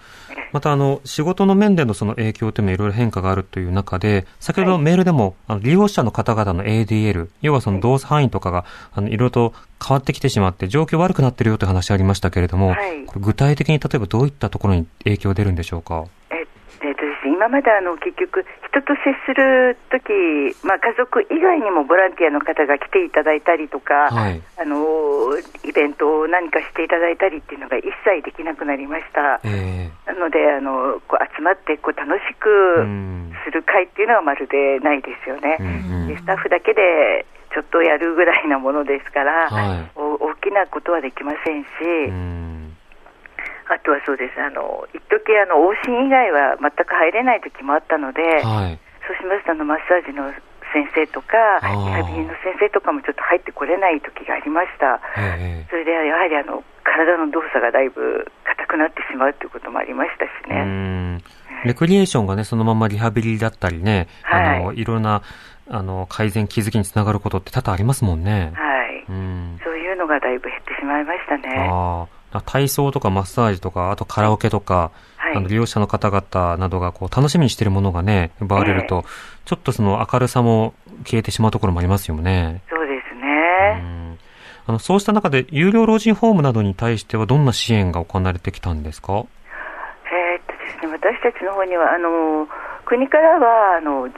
[0.53, 13.07] また、あの、仕事の面でのその影響というのはいろいろ変化があるという中で、先ほどメールでも、あの利用者の方々の ADL、要はその動作範囲とかが、あの、いろいろと変わってきてしまって、状況悪くなってるよという話ありましたけれども、はい。
[13.17, 16.05] 具体的に例えばどういったところに影響出るんでしょうか？
[17.45, 18.41] 今まであの結局、
[18.73, 20.09] 人と接するとき、
[20.65, 24.41] まあ、家族以外にもボランティアの方が来ていただいたりとか、はい。
[24.57, 29.41] あのイベントを何かしていただいたりっていうのが一切できなくなりました。
[29.45, 32.49] えなので、あのこう集まってこう楽しえく
[32.81, 33.35] うん。
[33.45, 35.59] する会っていうのはまるでないですよね。
[36.09, 41.69] でスタッフだけでちょっとやるぐらいなものですから、はいお大きなことはできませんし、
[42.09, 42.64] うん。
[43.69, 48.79] あとはそうです、あの一時あの往診以外は全く入れない時もあったので、はい。
[49.07, 50.33] そうしますとあのマッサージの
[50.73, 55.01] 先生とか、リハビリの先生とかもちょっと入ってこれない時がありました。
[55.17, 60.63] ええそれでやはりあの体の動作がだいぶ硬くなってしまうということもありましたしうね。
[60.63, 61.23] ん。
[61.65, 65.23] レクリエーションがね、そのままリハビリだったりね、あの、はいいろんな、
[65.69, 68.53] あの、改善、気づきにつながることって多々ありますもんね。
[68.55, 69.59] はい、うん。
[69.65, 71.69] そういうのがだいぶ減ってしまいましたね。
[71.71, 72.09] ああ、
[72.43, 79.05] 体操とかマッサージとか、あとカラオケとか、はいあの利用者の方々などがこう楽しみにしているものがね、奪われると、
[79.47, 82.63] ちょっとその明るさも消えてしまうところもありますよね。
[82.71, 83.81] そうですうね。
[83.81, 84.19] ん
[84.67, 89.13] あのそうした中で、有料老人ホームなどに対してはどんな支援が行われてきたんですか？
[89.13, 92.47] えーっとですね、私たちの方にはあの
[92.85, 94.09] 国からはあの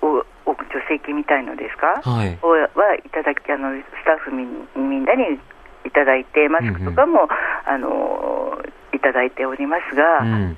[0.00, 2.38] おお助成金みたいのですか、はい。
[2.42, 5.40] をはいただきあのスタッフみんみんなに
[5.84, 7.28] いただいてマスクとかも、
[7.66, 8.58] あの
[8.92, 10.56] いただいておりますが、うん。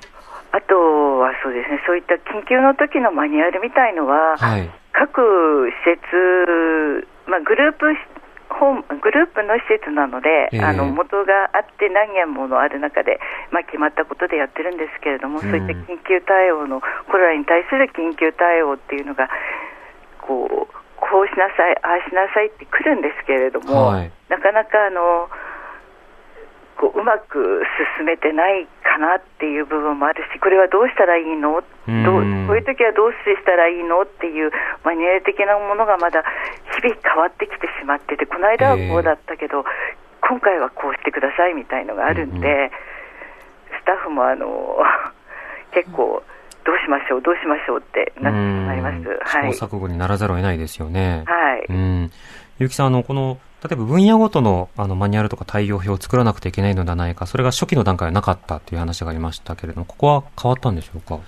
[0.52, 4.70] あとはそうですねそういった緊急の時のマニュアルみたいのは、はい。
[4.92, 5.20] 各
[5.68, 7.86] 施設、まあ、グループ
[8.54, 13.18] ホームグループの施設なので、ええあの元があって何件ものある中で、
[13.50, 19.28] まあ、決まったことでやってるんですけれども、うんそういった緊急対応のコロナに対する緊急対応っていうのが
[20.22, 24.10] こうこうしなさいああしなさいって来るんですけれども、はい。
[24.28, 25.28] なかなかあの
[26.76, 27.62] こううまく
[27.98, 31.62] 進めてないかなっていう部分もあるしこれはどうしたらいいの？
[31.86, 32.04] うん。
[32.04, 34.02] どうこういう時はどうしたらいいの？
[34.02, 34.50] っていう
[34.82, 36.24] マニュアル的なものがまだ
[36.82, 39.64] 日々変わってきてしまっててこの間はこうだったけど、
[40.20, 42.70] 今回はこうしてくださいみたいのがあるんで、うんう
[43.78, 44.78] スタッフもあの
[45.72, 46.22] 結構
[46.64, 48.96] どうしましょうどうしましょうってなってしまいます。
[48.96, 51.24] うんはい、試行錯誤にならざるを得ないですよね。
[51.26, 52.10] はいうん。
[52.58, 61.18] ゆうきさん、あの、この、例えば分野ごとのあのマニュアルとか対応表を作らなくてはいけないのではないか、それが初期の段階はなかったという話がありましたけれども、ここは変わったんでしょうか？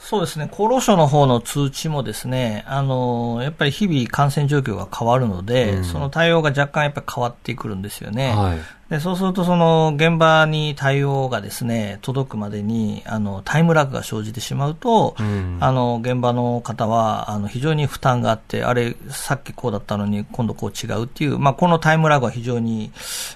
[0.00, 8.32] そうですね、厚労省の方の通知もですね、あの、やっぱり日々感染状況が変わるので、うんその対応が若干やっぱり変わってくるんですよね。
[8.32, 8.58] はい。
[8.90, 22.90] でそうすると、その現場に対応がですね、届くまでに、あの、タイムラグが生じてしまうと、うんあの、現場の方は、あの、非常に負担があって、あれ、さっきこうだったのに、今度こう違うっていう、まあ、このタイムラグは非常に、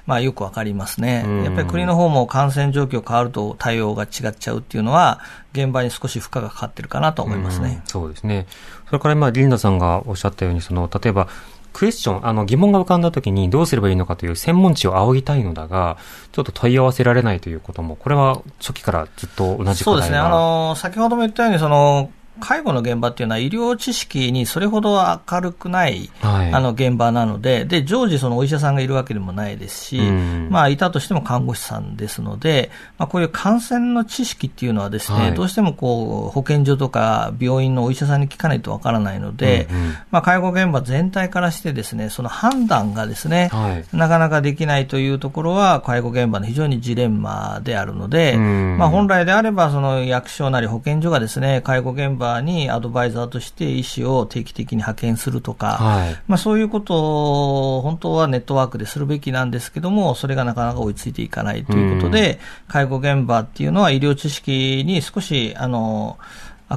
[0.06, 1.44] まあ、よくわかりますねうん。
[1.44, 5.20] やっぱり国の方も感染状況変わると対応が違っちゃうっていうのは、
[5.52, 7.90] 現場に少し負荷がかかってるかなと思いますねうん。
[7.90, 8.46] そうですね。
[8.86, 11.28] それから今、リンダさんがおっしゃったように、その、例えば、
[11.72, 15.98] クエスチョン、あの、疑問が浮かんだ時にどうすればいいのかという専門知を仰ぎたいのだが、
[16.32, 20.18] ちょっと問い合わせられないということも、これは初期からずっと同じ課題がそうですね。
[20.18, 22.10] あの、先ほども言ったように、その、
[22.42, 24.98] 介護の現場っていうのは医療知識にそれほど
[25.30, 26.52] 明るくない、はい。
[26.52, 30.48] あの現場なので、で、常時そのお医者さんがいるわけでもないですし、うん。
[30.50, 35.34] まあ、いたとしても看護師さんですので、まあ、こういう感染の知識っていうのはですね、はい。
[35.34, 39.96] どうしてもこう、保健所とか病院のお医者さんに聞かないとわからないので、うんうん。
[40.10, 43.96] まあ、介護現場全体からしてですね、その判断がですね、はい。
[43.96, 48.78] なかなかできないというところは、介護現場の非常にジレンマであるので、うん。
[48.78, 56.16] まあ、本来であれば、その役所なり保健所がですね、介護現場にアドバイザーとして医師を定期的に派遣するとか、はい。
[56.26, 66.18] まあ、そういうことを本当はネットワークでするべきなんですけども、それがなかなか追いついていかないということで、介護現場っていうのは医療知識に少し、あの、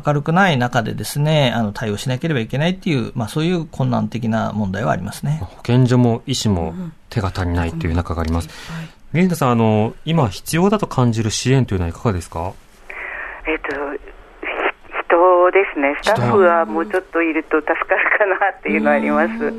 [0.05, 5.39] 明るくない中でですね、あの、対応しなければいけないっていう、まあ、そういう困難的な問題はありますね。
[5.41, 6.73] 保健所も医師も
[7.09, 8.49] 手が足りないという中があります。
[9.13, 12.51] リンダさん、あの、今必要だと感じる支援というのはいかがですか？
[15.49, 19.51] 人ですね、スタッフはもうちょっといると助かるかなっていうのはあります。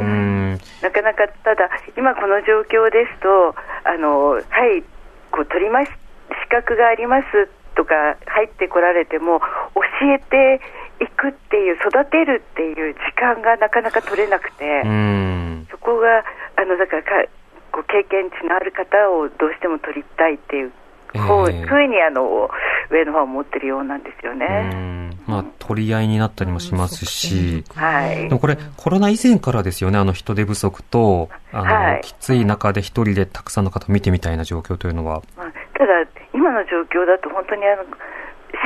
[0.82, 4.82] なかなか、ただ、今この状況ですと、あの、はい、
[5.30, 5.93] こう、取ります、
[6.43, 9.41] 資格がありますとか入ってこられても、
[9.74, 9.82] 教
[10.12, 10.61] えて
[11.01, 14.82] いくっていう、育てるっていう時間がなかなか取れなくて。
[15.70, 16.24] そこが、
[16.57, 17.11] あの、だからか、
[17.72, 20.72] こう経験値のある方をどうしても取りたいっていう、
[21.15, 22.49] こうええふうにあの
[22.91, 24.47] 上の方は思ってるようなんですよね。
[24.47, 25.19] ん。
[25.27, 35.23] まあ、取り合いになったりもしますし、はいでもこれ、コロナ以前からですよね、あの人手不足と、あの、はいきつい中で一人でたくさんの方を見てみたいな状況というのは。
[35.37, 35.93] まあただ、
[36.33, 37.85] 今の状況だと本当にあの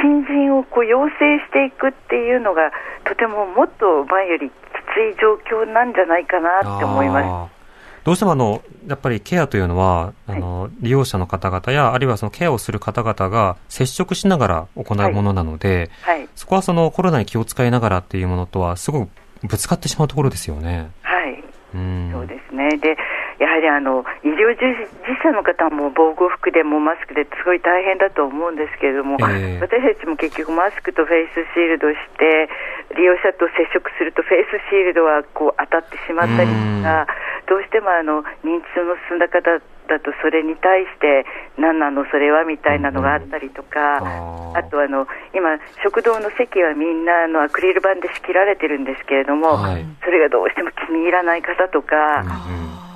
[0.02, 2.70] 新人をこう養成していくっていうのが
[3.04, 4.52] とてももっと前よりき
[4.94, 7.59] つい状況なんじゃないかなって思います。
[8.04, 19.10] どうしてもあの、やっぱりケアというのは、あの、利用者の方々や、あるいはそのケアをする方々が接触しながら行うものなので、はい、そこはそのコロナに気を使いながらっていうものとは、すごく
[19.42, 20.90] ぶつかってしまうところですよね。
[21.02, 21.44] はい、
[21.74, 22.10] うん。
[22.12, 22.76] そうですね。
[22.78, 22.96] で、
[23.40, 24.68] やはりあの医療従
[25.08, 29.58] 事者の方も防護服でもマスクですごい大変だと思うんですけれども、ええ。
[29.64, 32.52] 私たちも結局マスクとフェイスシールドして
[33.00, 37.08] 利用者と接触するとフェイスシールドはこう当たってしまったりとか、
[37.48, 39.40] どうしてもあの認知症の進んだ方
[39.88, 41.24] だとそれに対して
[41.56, 44.58] 何なのそれはみたいなのがあったりとか、あー。
[44.58, 49.86] あとあの今食堂の席はみんなあのアクリル板で仕切られてるんですけれども、はい。
[50.04, 52.22] それがどうしても気に入らない方とか。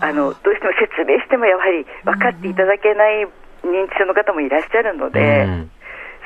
[0.05, 3.25] あのどうしても説明してもやはり分かっていただけない
[3.65, 5.71] 認知症の方もいらっしゃるので、うん。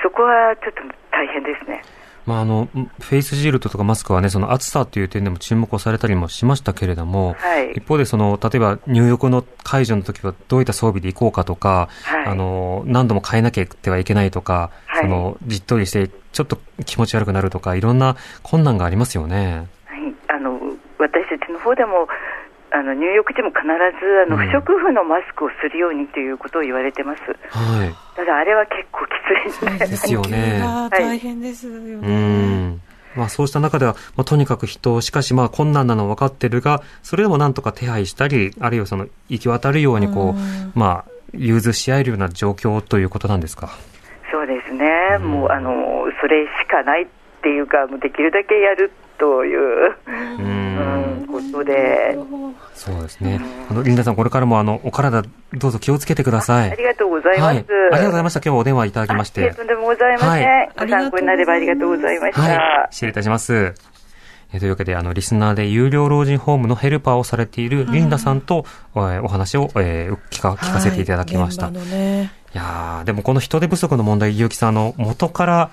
[0.03, 0.81] そこはちょっと
[1.13, 1.83] 大変ですね。
[2.27, 7.73] まあ、あの、フェイスシールドとかマスクはね、その暑さという点でも注目をされたりもしましたけれども、はい。
[7.73, 12.27] 一方でその、例えば入浴の解除の時はどういった装備で行こうかとか、はい。
[12.27, 15.03] あの、何度も変えなきゃってはいけないとか、はい。
[15.03, 19.69] その、じっとりしてちょっと気持ち悪くなるとか、いろんな困難がありますよね。
[19.87, 20.59] はい、あの
[20.99, 22.09] 私たちの方でも
[22.71, 23.69] あの入浴時も必ず
[24.27, 27.23] あのうん不織布のマスクをするようにということを言われてます。
[27.51, 27.95] はい。
[28.17, 29.79] ただあれは結構きついですね。
[29.79, 30.63] ですよね。
[30.91, 32.69] 大変ですようね。
[32.69, 32.81] ん。
[33.17, 43.71] まあそうした中では、まあとにかく人、しかしまあ困難なのは分かってるが、それでもなんとか手配したり、あるいはその行き渡るようにこう、まあ、融通し合えるような状況ということなんですか？
[44.31, 45.19] そうですね。
[45.19, 45.73] もうあの
[46.21, 47.07] それしかないっ
[47.43, 49.95] ていうかもうできるだけやるという、う
[50.39, 52.17] うんん、ことで。
[52.75, 53.41] そうですね。
[53.71, 55.23] あの、リンダさん、これからもあの、お体、
[55.55, 56.71] どうぞ気をつけてください。
[56.71, 57.43] ありがとうございます。
[57.43, 57.57] はい。
[57.57, 58.39] ありがとうございました。
[58.41, 59.53] 今日はお電話いただきまして。
[59.55, 60.31] とんでもございません。
[60.31, 62.41] はいご参考になればありがとうございました。
[62.43, 62.95] はい。
[62.95, 63.75] 失礼いたします。
[64.53, 68.65] えーというわけで、あの、リスナーで有料老人ホームのヘルパーをされているリンダさんと、
[68.95, 71.67] えーお話を、えー聞か、聞かせていただきました。
[71.67, 72.33] はいね。
[72.55, 75.71] いやーでもこの人手不足の問題、結城さん、あの、元から、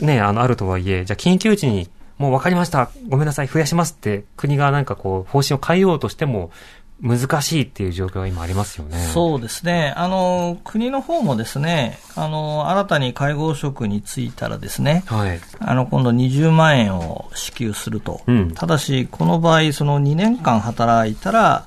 [0.00, 6.50] ね、あの、あるとはいえ、じゃあ緊急時に、もう分かりました、ごめんなさい、増やしますって、国がなんかこう、方針を変えようとしても、
[7.00, 8.98] 難しいっていう状況が今ありますよね。
[8.98, 9.94] そうですね。
[9.96, 15.40] あの、国の方もですね、あの、新たに介護職に就いたらですね、はい。
[15.60, 18.22] あの、今度20万円を支給すると。
[18.26, 21.66] うんただし、この場合、その2年間働いたら、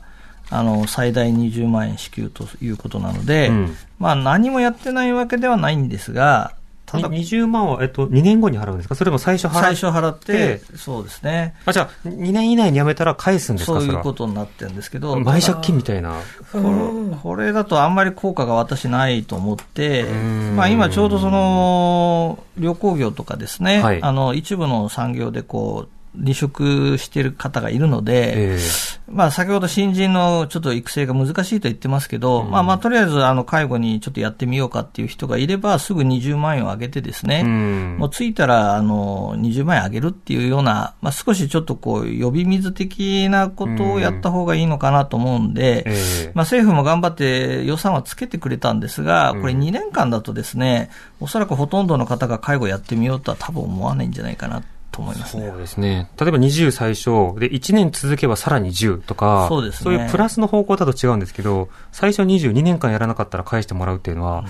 [0.50, 6.56] あの、最大20万円支給ということなので、うんまあ何もやってないわけではないんですが、
[6.92, 8.96] ただ、に20万は、えっと、2年後に払うんですか？
[8.96, 11.56] それとも最初払って最初払って、そうですね。
[11.66, 13.80] あ、じゃあ、2年以内に辞めたら返すんですか？
[13.80, 16.16] そういうことになってるんですけど、前借金みたいな。
[16.52, 24.02] これだとあんまり効果が私ないと思ってん、まあ今ちょうどその旅行業とかですね、はい。
[24.02, 29.02] あの一部の産業でこう、離職している方がいるので、ええ。
[29.08, 37.98] まあ、先ほど新人のちょっと育成が難しいと言ってますけど、まあまあ、とりあえず、あの、介護にちょっとやってみようかっていう人がいれば、すぐ20万円を上げてですね、うん。
[38.00, 45.94] もうついたら、あの、20万円上げるっていうような、まあ、少しちょっとこう、呼び水的なことをやった方がいいのかなと思うんで、え
[46.28, 46.32] え。
[46.34, 50.90] まあ、政府も頑張って予算はつけてくれたんですが、これ2年間だとですね、
[51.20, 55.48] おそらくほとんどの方が介護やってみようとは多分思わないんじゃないかなと思いますね。
[55.50, 56.10] そうですね。
[56.20, 57.06] 例えば20最初、
[57.40, 64.46] で、1年続けばさらに10とか、そうですねそういうプラスの方向だと違うんですけど、最初22年間やらなかったら返してもらうっていうのは、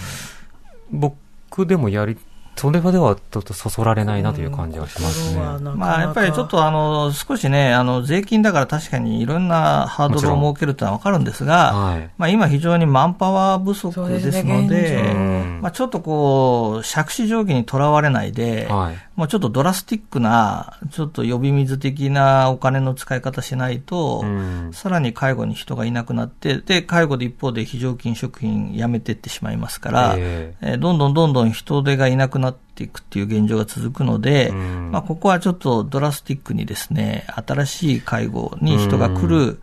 [0.91, 2.17] 僕でもやり、
[2.55, 5.39] それまではちょっとそそられないなという感じはしますね。
[5.75, 12.09] まあ、やっぱりちょっとあの、少しね、あの、税金だから確かにいろんなハードルを設けるってのはわかるんですが、はい。
[12.19, 18.95] まあ今非常にマンパワー不足ですのでで、現状まあちょっとこう、借子定規にとらわれないで、はい。
[19.15, 39.59] もうちょっとドラスティックな、ちょっと呼び水的なお金の使い方しないと、うんさらに介護に人がいなくなって、で、介護で一方で非常勤職員辞めていってしまいますから、ええーどんどんどんどん人手がいなくなっていくっていう現状が続くので、うんまあ、ここはちょっとドラスティックにですね、新しい介護に人が来る、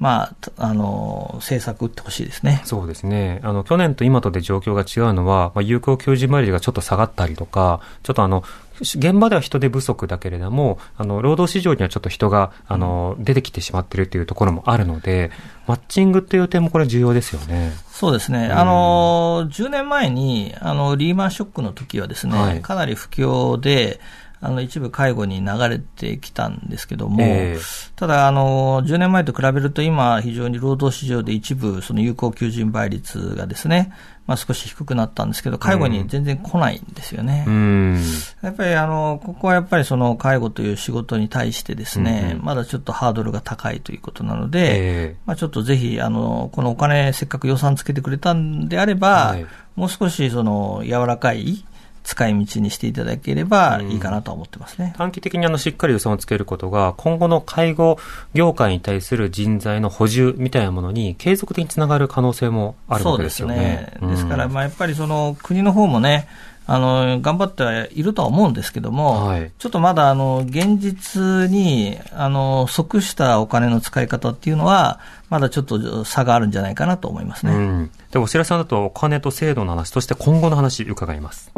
[0.00, 2.62] まあ、あの、政策を打ってほしいですね。
[2.64, 3.40] そうですね。
[3.42, 8.42] あの、去年と今とで状況が違うのは、まあ、有効求人倍率がちょっと下がったりとか、ちょっとあの、
[8.80, 15.30] 現場では人手不足だけれども、あの、労働市場にはちょっと人が、あの、出てきてしまっているというところもあるので、
[15.66, 17.72] マッチングっていう点もこれ重要ですよね。
[17.90, 18.48] そうですね。
[18.48, 24.00] んあの、10年前に、あの、リーマンショックの時はですね、はいかなり不況で、
[24.42, 27.60] あの、一部介護に流れてきたんですけども、ええ。
[27.94, 33.92] ただ、あの、10年前と比べると今、非常に労働市場で一部、その有効求人倍率がですね、
[34.26, 37.44] まあ少し低くなったんですけど、介護に全然来ないんですよね。
[37.46, 38.00] うん。
[38.40, 42.44] やっぱりあの、ここはやっぱりその介護という仕事に対してですね、うんうん。
[42.44, 44.66] まだちょっとハードルが高いということなので、え
[45.12, 45.16] え。
[45.26, 49.46] まあちょっとぜひ、あの、このお金せっかく予算つけてくれたんであれば、はい。
[49.76, 51.64] もう少しその柔らかい
[52.02, 54.94] 使い道にしていただければいいかなとは思ってますね。
[54.96, 57.98] 短期的にあの、しっかり予算をつけることが、今後の介護
[58.34, 63.56] 業界に対する人材の補充みたいなものに継続的につながる可能性もあるわけですよね。
[63.56, 64.10] そうですね。
[64.10, 66.26] ですから、やっぱりその国の方もね、
[66.72, 75.00] あの、頑張ってはいるとは思うんですけども、はいちょっとまだ、あの、現実に、あの、即したお金の使い方っていうのは、
[75.30, 77.52] まだちょっと差があるんじゃないかなと思いますね。
[77.52, 77.90] うん。
[78.12, 81.50] で、お知らせさんだとお金と制度の話、そして今後の話伺います。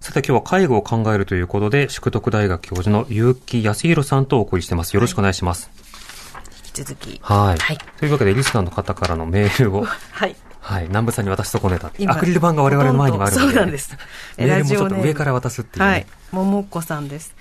[0.00, 4.92] さて今日は介護を考えるということで、淑徳大学教授の結城康弘さんとお送りしてます。
[4.94, 5.81] よろしくお願いします。
[6.78, 7.20] 引き続き。
[7.22, 7.58] はい。
[7.58, 10.36] はいというわけで、リスナーの方からのメールを、 はい。
[10.60, 11.90] はい、南部さんに渡し損ねた。
[11.98, 13.46] 今アクリル板が我々の前にもあるので。
[13.46, 13.96] そうなんです。
[14.38, 15.90] メールもちょっと上から渡すっていうね。
[15.90, 16.06] はい。
[16.30, 17.34] ももっこさんです。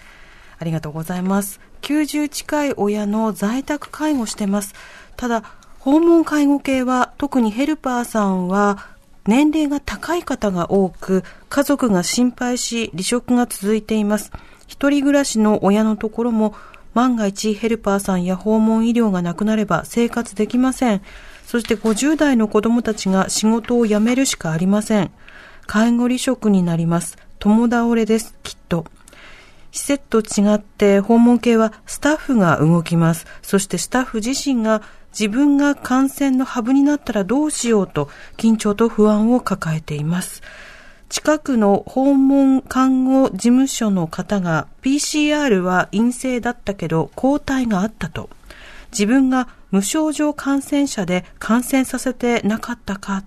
[0.57, 1.59] ありがとうございます。
[1.81, 4.73] 90近い親の在宅介護してます。
[5.17, 5.43] ただ、
[5.79, 8.87] 訪問介護系は、特にヘルパーさんは、
[9.27, 14.31] 年齢が高い方が多く、家族が心配し、離職が続いています。
[14.67, 16.55] 一人暮らしの親のところも、
[16.93, 21.01] 万が一ヘルパーさんや訪問医療がなくなれば生活できません。
[21.45, 25.11] そして50代の子供たちが仕事を辞めるしかありません。
[25.67, 27.17] 介護離職になります。
[27.39, 28.85] 共倒れです、きっと。
[29.71, 33.25] 施設と違って訪問系はスタッフが動きます。
[33.41, 34.81] そしてスタッフ自身が
[35.17, 40.41] 自分が感染のハブになったらどうしようと緊張と不安を抱えています。
[41.11, 48.29] 近くの訪問看護事務所の方が PCR は陰性だったけど抗体があったと。
[48.93, 53.25] 自分が無症状感染者で感染させてなかったか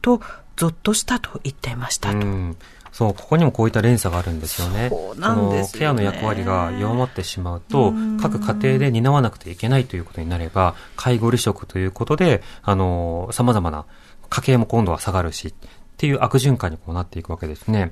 [0.00, 0.22] と
[0.56, 2.16] ゾッとしたと言っていましたと。
[2.16, 2.56] うん
[2.90, 4.88] そう、ここにもこういった連鎖があるんですよね。
[4.88, 13.84] そうなんでケアの役割が弱まってしまうと、各家庭で担わなくてはいけないということになれば、介護離職ということで、あの、様々な
[14.30, 15.54] 家計も今度は下がるし、
[15.96, 17.90] っていう悪循環にこうなっていくわけですね。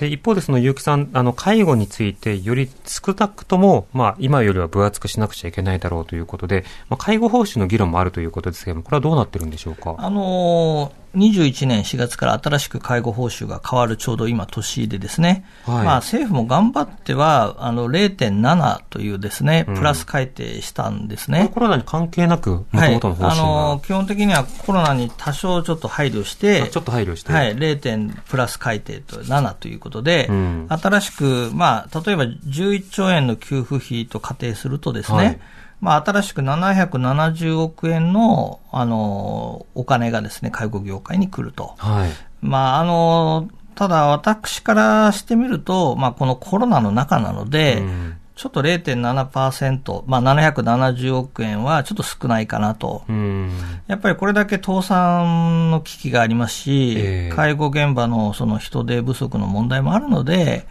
[0.00, 9.96] で、一方でその結城さん、あの、介護についてより少なくとも、まあ、今よりは分厚くしなくちゃいけないだろうということで、まあ、介護報酬の議論もあるということですけども、これはどうなってるんでしょうか？
[9.98, 21.50] あの21年4月から新しく介護報酬が変わるちょうど今年でですね、はいまあ政府も頑張っては、あの0.7というですね、うんプラス改定したんですね。
[21.52, 22.94] コロナに関係なく、はい。
[22.94, 27.32] あのー基本的にはコロナに多少ちょっと配慮して、あちょっと配慮して。
[27.32, 27.80] はい、0.
[27.80, 35.40] 点プラス改定と7ということで、うん新しく、まあ、例えば11兆円の給付費と仮定するとですね、はい
[35.82, 41.74] まあ、新しく770億円の、あの、お金がですね、介護業界に来ると。
[41.76, 42.10] はい。
[42.40, 53.04] まあ、あの、ただ私からしてみると、まあ、このコロナの中なので、うんちょっと0.7%、まあ、770億円はちょっと少ないかなと。
[53.08, 53.52] うん。
[53.86, 60.66] やっぱりこれだけ倒産の危機がありますし、ええ介護現場のその人手不足の問題もあるので、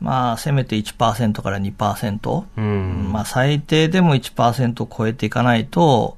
[0.00, 3.12] まあ、せめて1%から2%、うん。
[3.12, 6.16] まあ、最低でも1%を超えていかないと、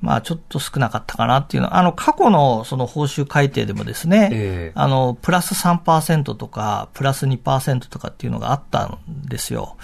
[0.00, 1.68] まあ、ちょっと少なかったかなっていうの。
[1.68, 4.72] は、あの、過去のその報酬改定でもですね、ええ。
[4.74, 9.76] あの、プラス3%とか、プラス2%とかっていうのがあったんですよ。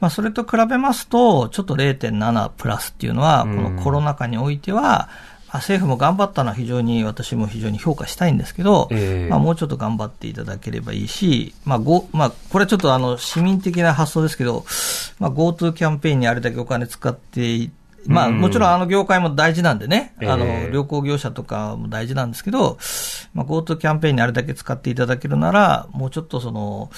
[0.00, 9.30] まあ、それと比べますと、ちょっと0.7プラスっていうのは、このコロナ禍においては、まあ政府も頑張ったのは非常に、私も非常に評価したいんですけど、ええ。
[9.30, 14.66] まあ、もうちょっと頑張っていただければいいし、まあ、ご、まあ、これはちょっとあの、市民的な発想ですけど、
[15.18, 17.70] まあ、GoTo キャンペーンにあれだけお金使ってい
[18.08, 22.78] まあ、うんもちろんあの業界も大事なんでね、あのええ、旅行業者とかも大事なんですけど、
[23.34, 26.90] まあ、GoTo キャンペーンにあれだけ使っていただけるなら、もうちょっとその、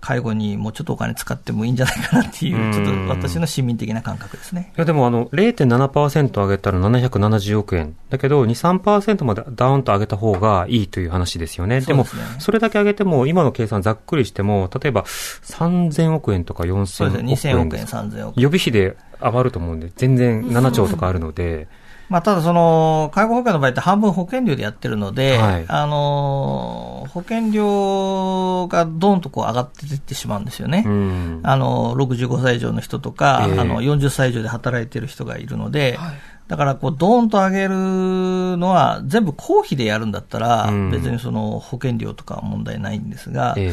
[0.00, 4.72] 介護にもうちょっとお金使ってもいいんじゃないかなっていうう、んちょっと私の市民的な感覚ですね。
[4.76, 7.96] いやでもあの、0.7%上げたら770億円。
[8.10, 11.80] だけど、2、3%までダウンと上げた方がいいという話ですよね。
[11.80, 18.42] でも、そうですねそれだけ上げても、今の計算ざっくりしても、例えば3000億円とか4000そう億円ですね、2000億円、3000億円。
[18.42, 21.68] 予備費で余ると思うんで、全然7兆とかあるので、
[22.08, 25.64] まあ、ただその、介護保険の場合って半分保険料でやってるので、はい。
[25.66, 30.84] あの、保険料がどんとこう上がっていってしまうんですよね。
[30.86, 31.40] うん。
[31.42, 33.58] あの、65歳以上の人とか、ええ。
[33.58, 35.98] あの、40歳以上で働いてる人がいるので、
[36.48, 37.74] だから、こう、ドーンと上げる
[38.56, 40.90] のは、全部公費でやるんだったら、うん。
[40.90, 43.72] 別にその、保険料とかは問題ないんですが、え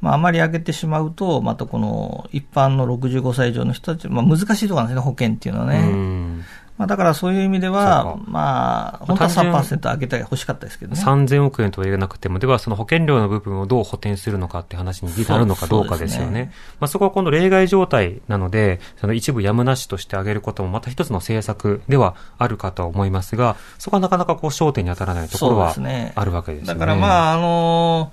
[0.00, 5.78] まあ、あまり上げてしまうと、またこの、一般の65歳以上の人たち、まあ、難しいところなんですね、保険っていうのはね。
[5.78, 6.44] うん
[6.78, 11.02] まあ、だからそういう意味ではか、まあ、本当は単純3%上げて欲しかったですけどね。
[11.02, 16.32] 3000億円とは言えなくても、ではその保険料の部分をどう補填するのかって話になるのかどうかですよね。
[16.32, 25.74] ねまあ、そこは今度例外状態なので、その一部やむなしとしてあげることもまた一つの政策ではあるかとは思いますが、そこはなかなかこう焦点に当たらないところは
[26.14, 26.80] あるわけですよね。
[26.80, 28.12] だからまあ、あの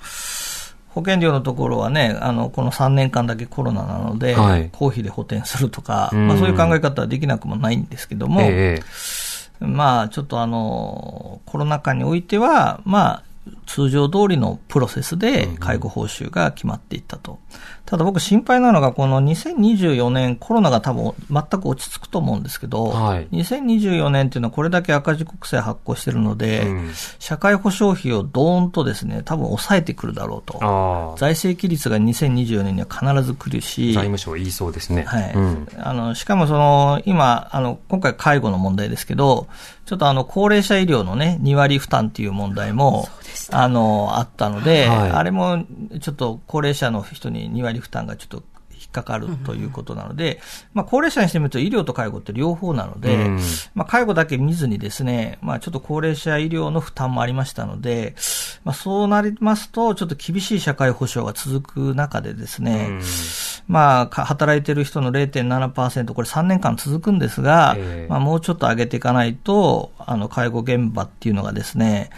[0.93, 4.69] 保険料のところはね、あの、この3年間だけコロナなので、はい。
[4.71, 6.27] 公費で補填するとか、うん。
[6.27, 13.23] まあそういう考え方はできなくもないんですけども、ええまあちょっとあの、コロナ禍においては、まあ、
[13.65, 17.39] 通常通りのプロセスで介護報酬が決まっていったと。
[17.85, 31.15] ただ僕心配なのが、この2024年コロナが多分全く落ち着くと思うんですけど、はい2024年っていうのはこれだけ赤字国債発行してるので、うん社会保障費をドーンとですね、多分抑えてくるだろうと。
[31.17, 35.03] 財政規律が2024年には必ず来るし、財務省言いそうですね。
[35.03, 35.33] はい。
[35.33, 39.47] うんあの、しかもその、今、あの、今回介護の問題ですけど、
[39.85, 43.09] ちょっとあの、高齢者医療のね、2割負担っていう問題も、
[43.51, 45.65] あの、あったので、はいあれも、
[46.01, 48.43] ちょっと高齢者の人に2割負担がちょっと
[48.83, 50.41] 引っかかるということなので、
[50.73, 53.39] まあ、高齢者にしてみると医療と介護って両方なので、うん。
[53.73, 58.15] まあ、介護だけ見ずにですね、まあ、ちょっと高齢者医療の負担もありましたので、
[58.65, 63.01] まあ、そうなりますと、ちょっと厳しい社会保障が続く中でですね、うん。
[63.67, 68.07] まあ、か働いてる人の0.7%、これ3年間続くんですが、ええ。
[68.09, 72.09] まあ、もうちょっと上げていかないと、あの、介護現場っていうのがですね、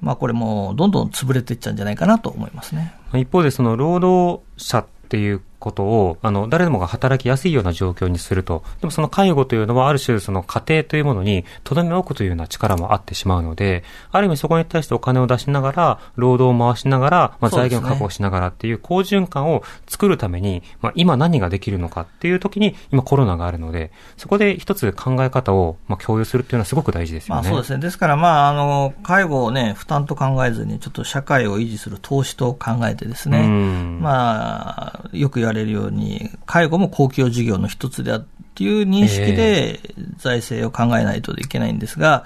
[0.00, 2.94] まあ、これもうどんどん潰れていっちゃうんじゃないかなと思いますね。
[3.14, 8.62] 一方で、その労働者っていうことを、あの、誰でもが働きやすいような状況にすると。
[8.80, 27.42] でもその介護というのは、ある種、その家庭というものに、とどめを置くというような力もあってしまうので、ある意味そこに対してお金を出しながら、労働を回しながら、まあ、財源を確保しながらっていう好循環を作るために、まあ、今何ができるのかっていう時に、今コロナがあるので、そこで一つ考え方を、まあ、共有するっていうのはすごく大事ですよね。
[27.42, 27.78] まあそうですね。
[27.78, 39.78] ですから、まあ、あの、介護をね、負担と考えずに、ちょっと社会を維持する投資と考えてですね、うんまあ、よく言われるように、介護も公共事業の一つであっていう認識で
[40.16, 42.24] 財政を考えないといけないんですが、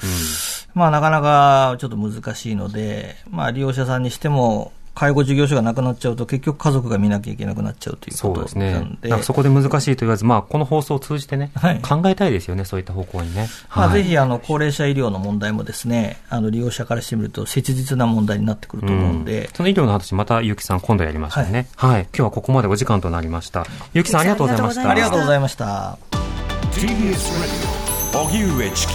[0.74, 9.20] まあなかなかちょっと難しいので、まあ利用者さんにしても、介護事業所がなくなっちゃうと結局家族が見なきゃいけなくなっちゃうということそうですねなん。
[9.20, 13.48] かそこで難しいと言わず、まあ、この放送を通じてね、はい考えたいですよね、そういった方向にね。
[13.70, 21.68] まあ、はいぜひあの高齢者医療の問題もですね、あの利用者からしてみると切実な問題になってくると思うんで、その医療の話、また、ゆうきさん、今度やりましょうね。
[21.76, 22.02] はい。
[22.02, 23.64] 今日はここまでお時間となりました。
[23.94, 24.90] ゆうきさん、ありがとうございました。
[24.90, 25.96] ありがとうございました。
[26.72, 28.94] TBS Radio 荻上チキ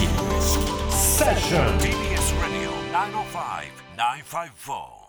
[0.92, 5.03] セッション TBS Radio 905 954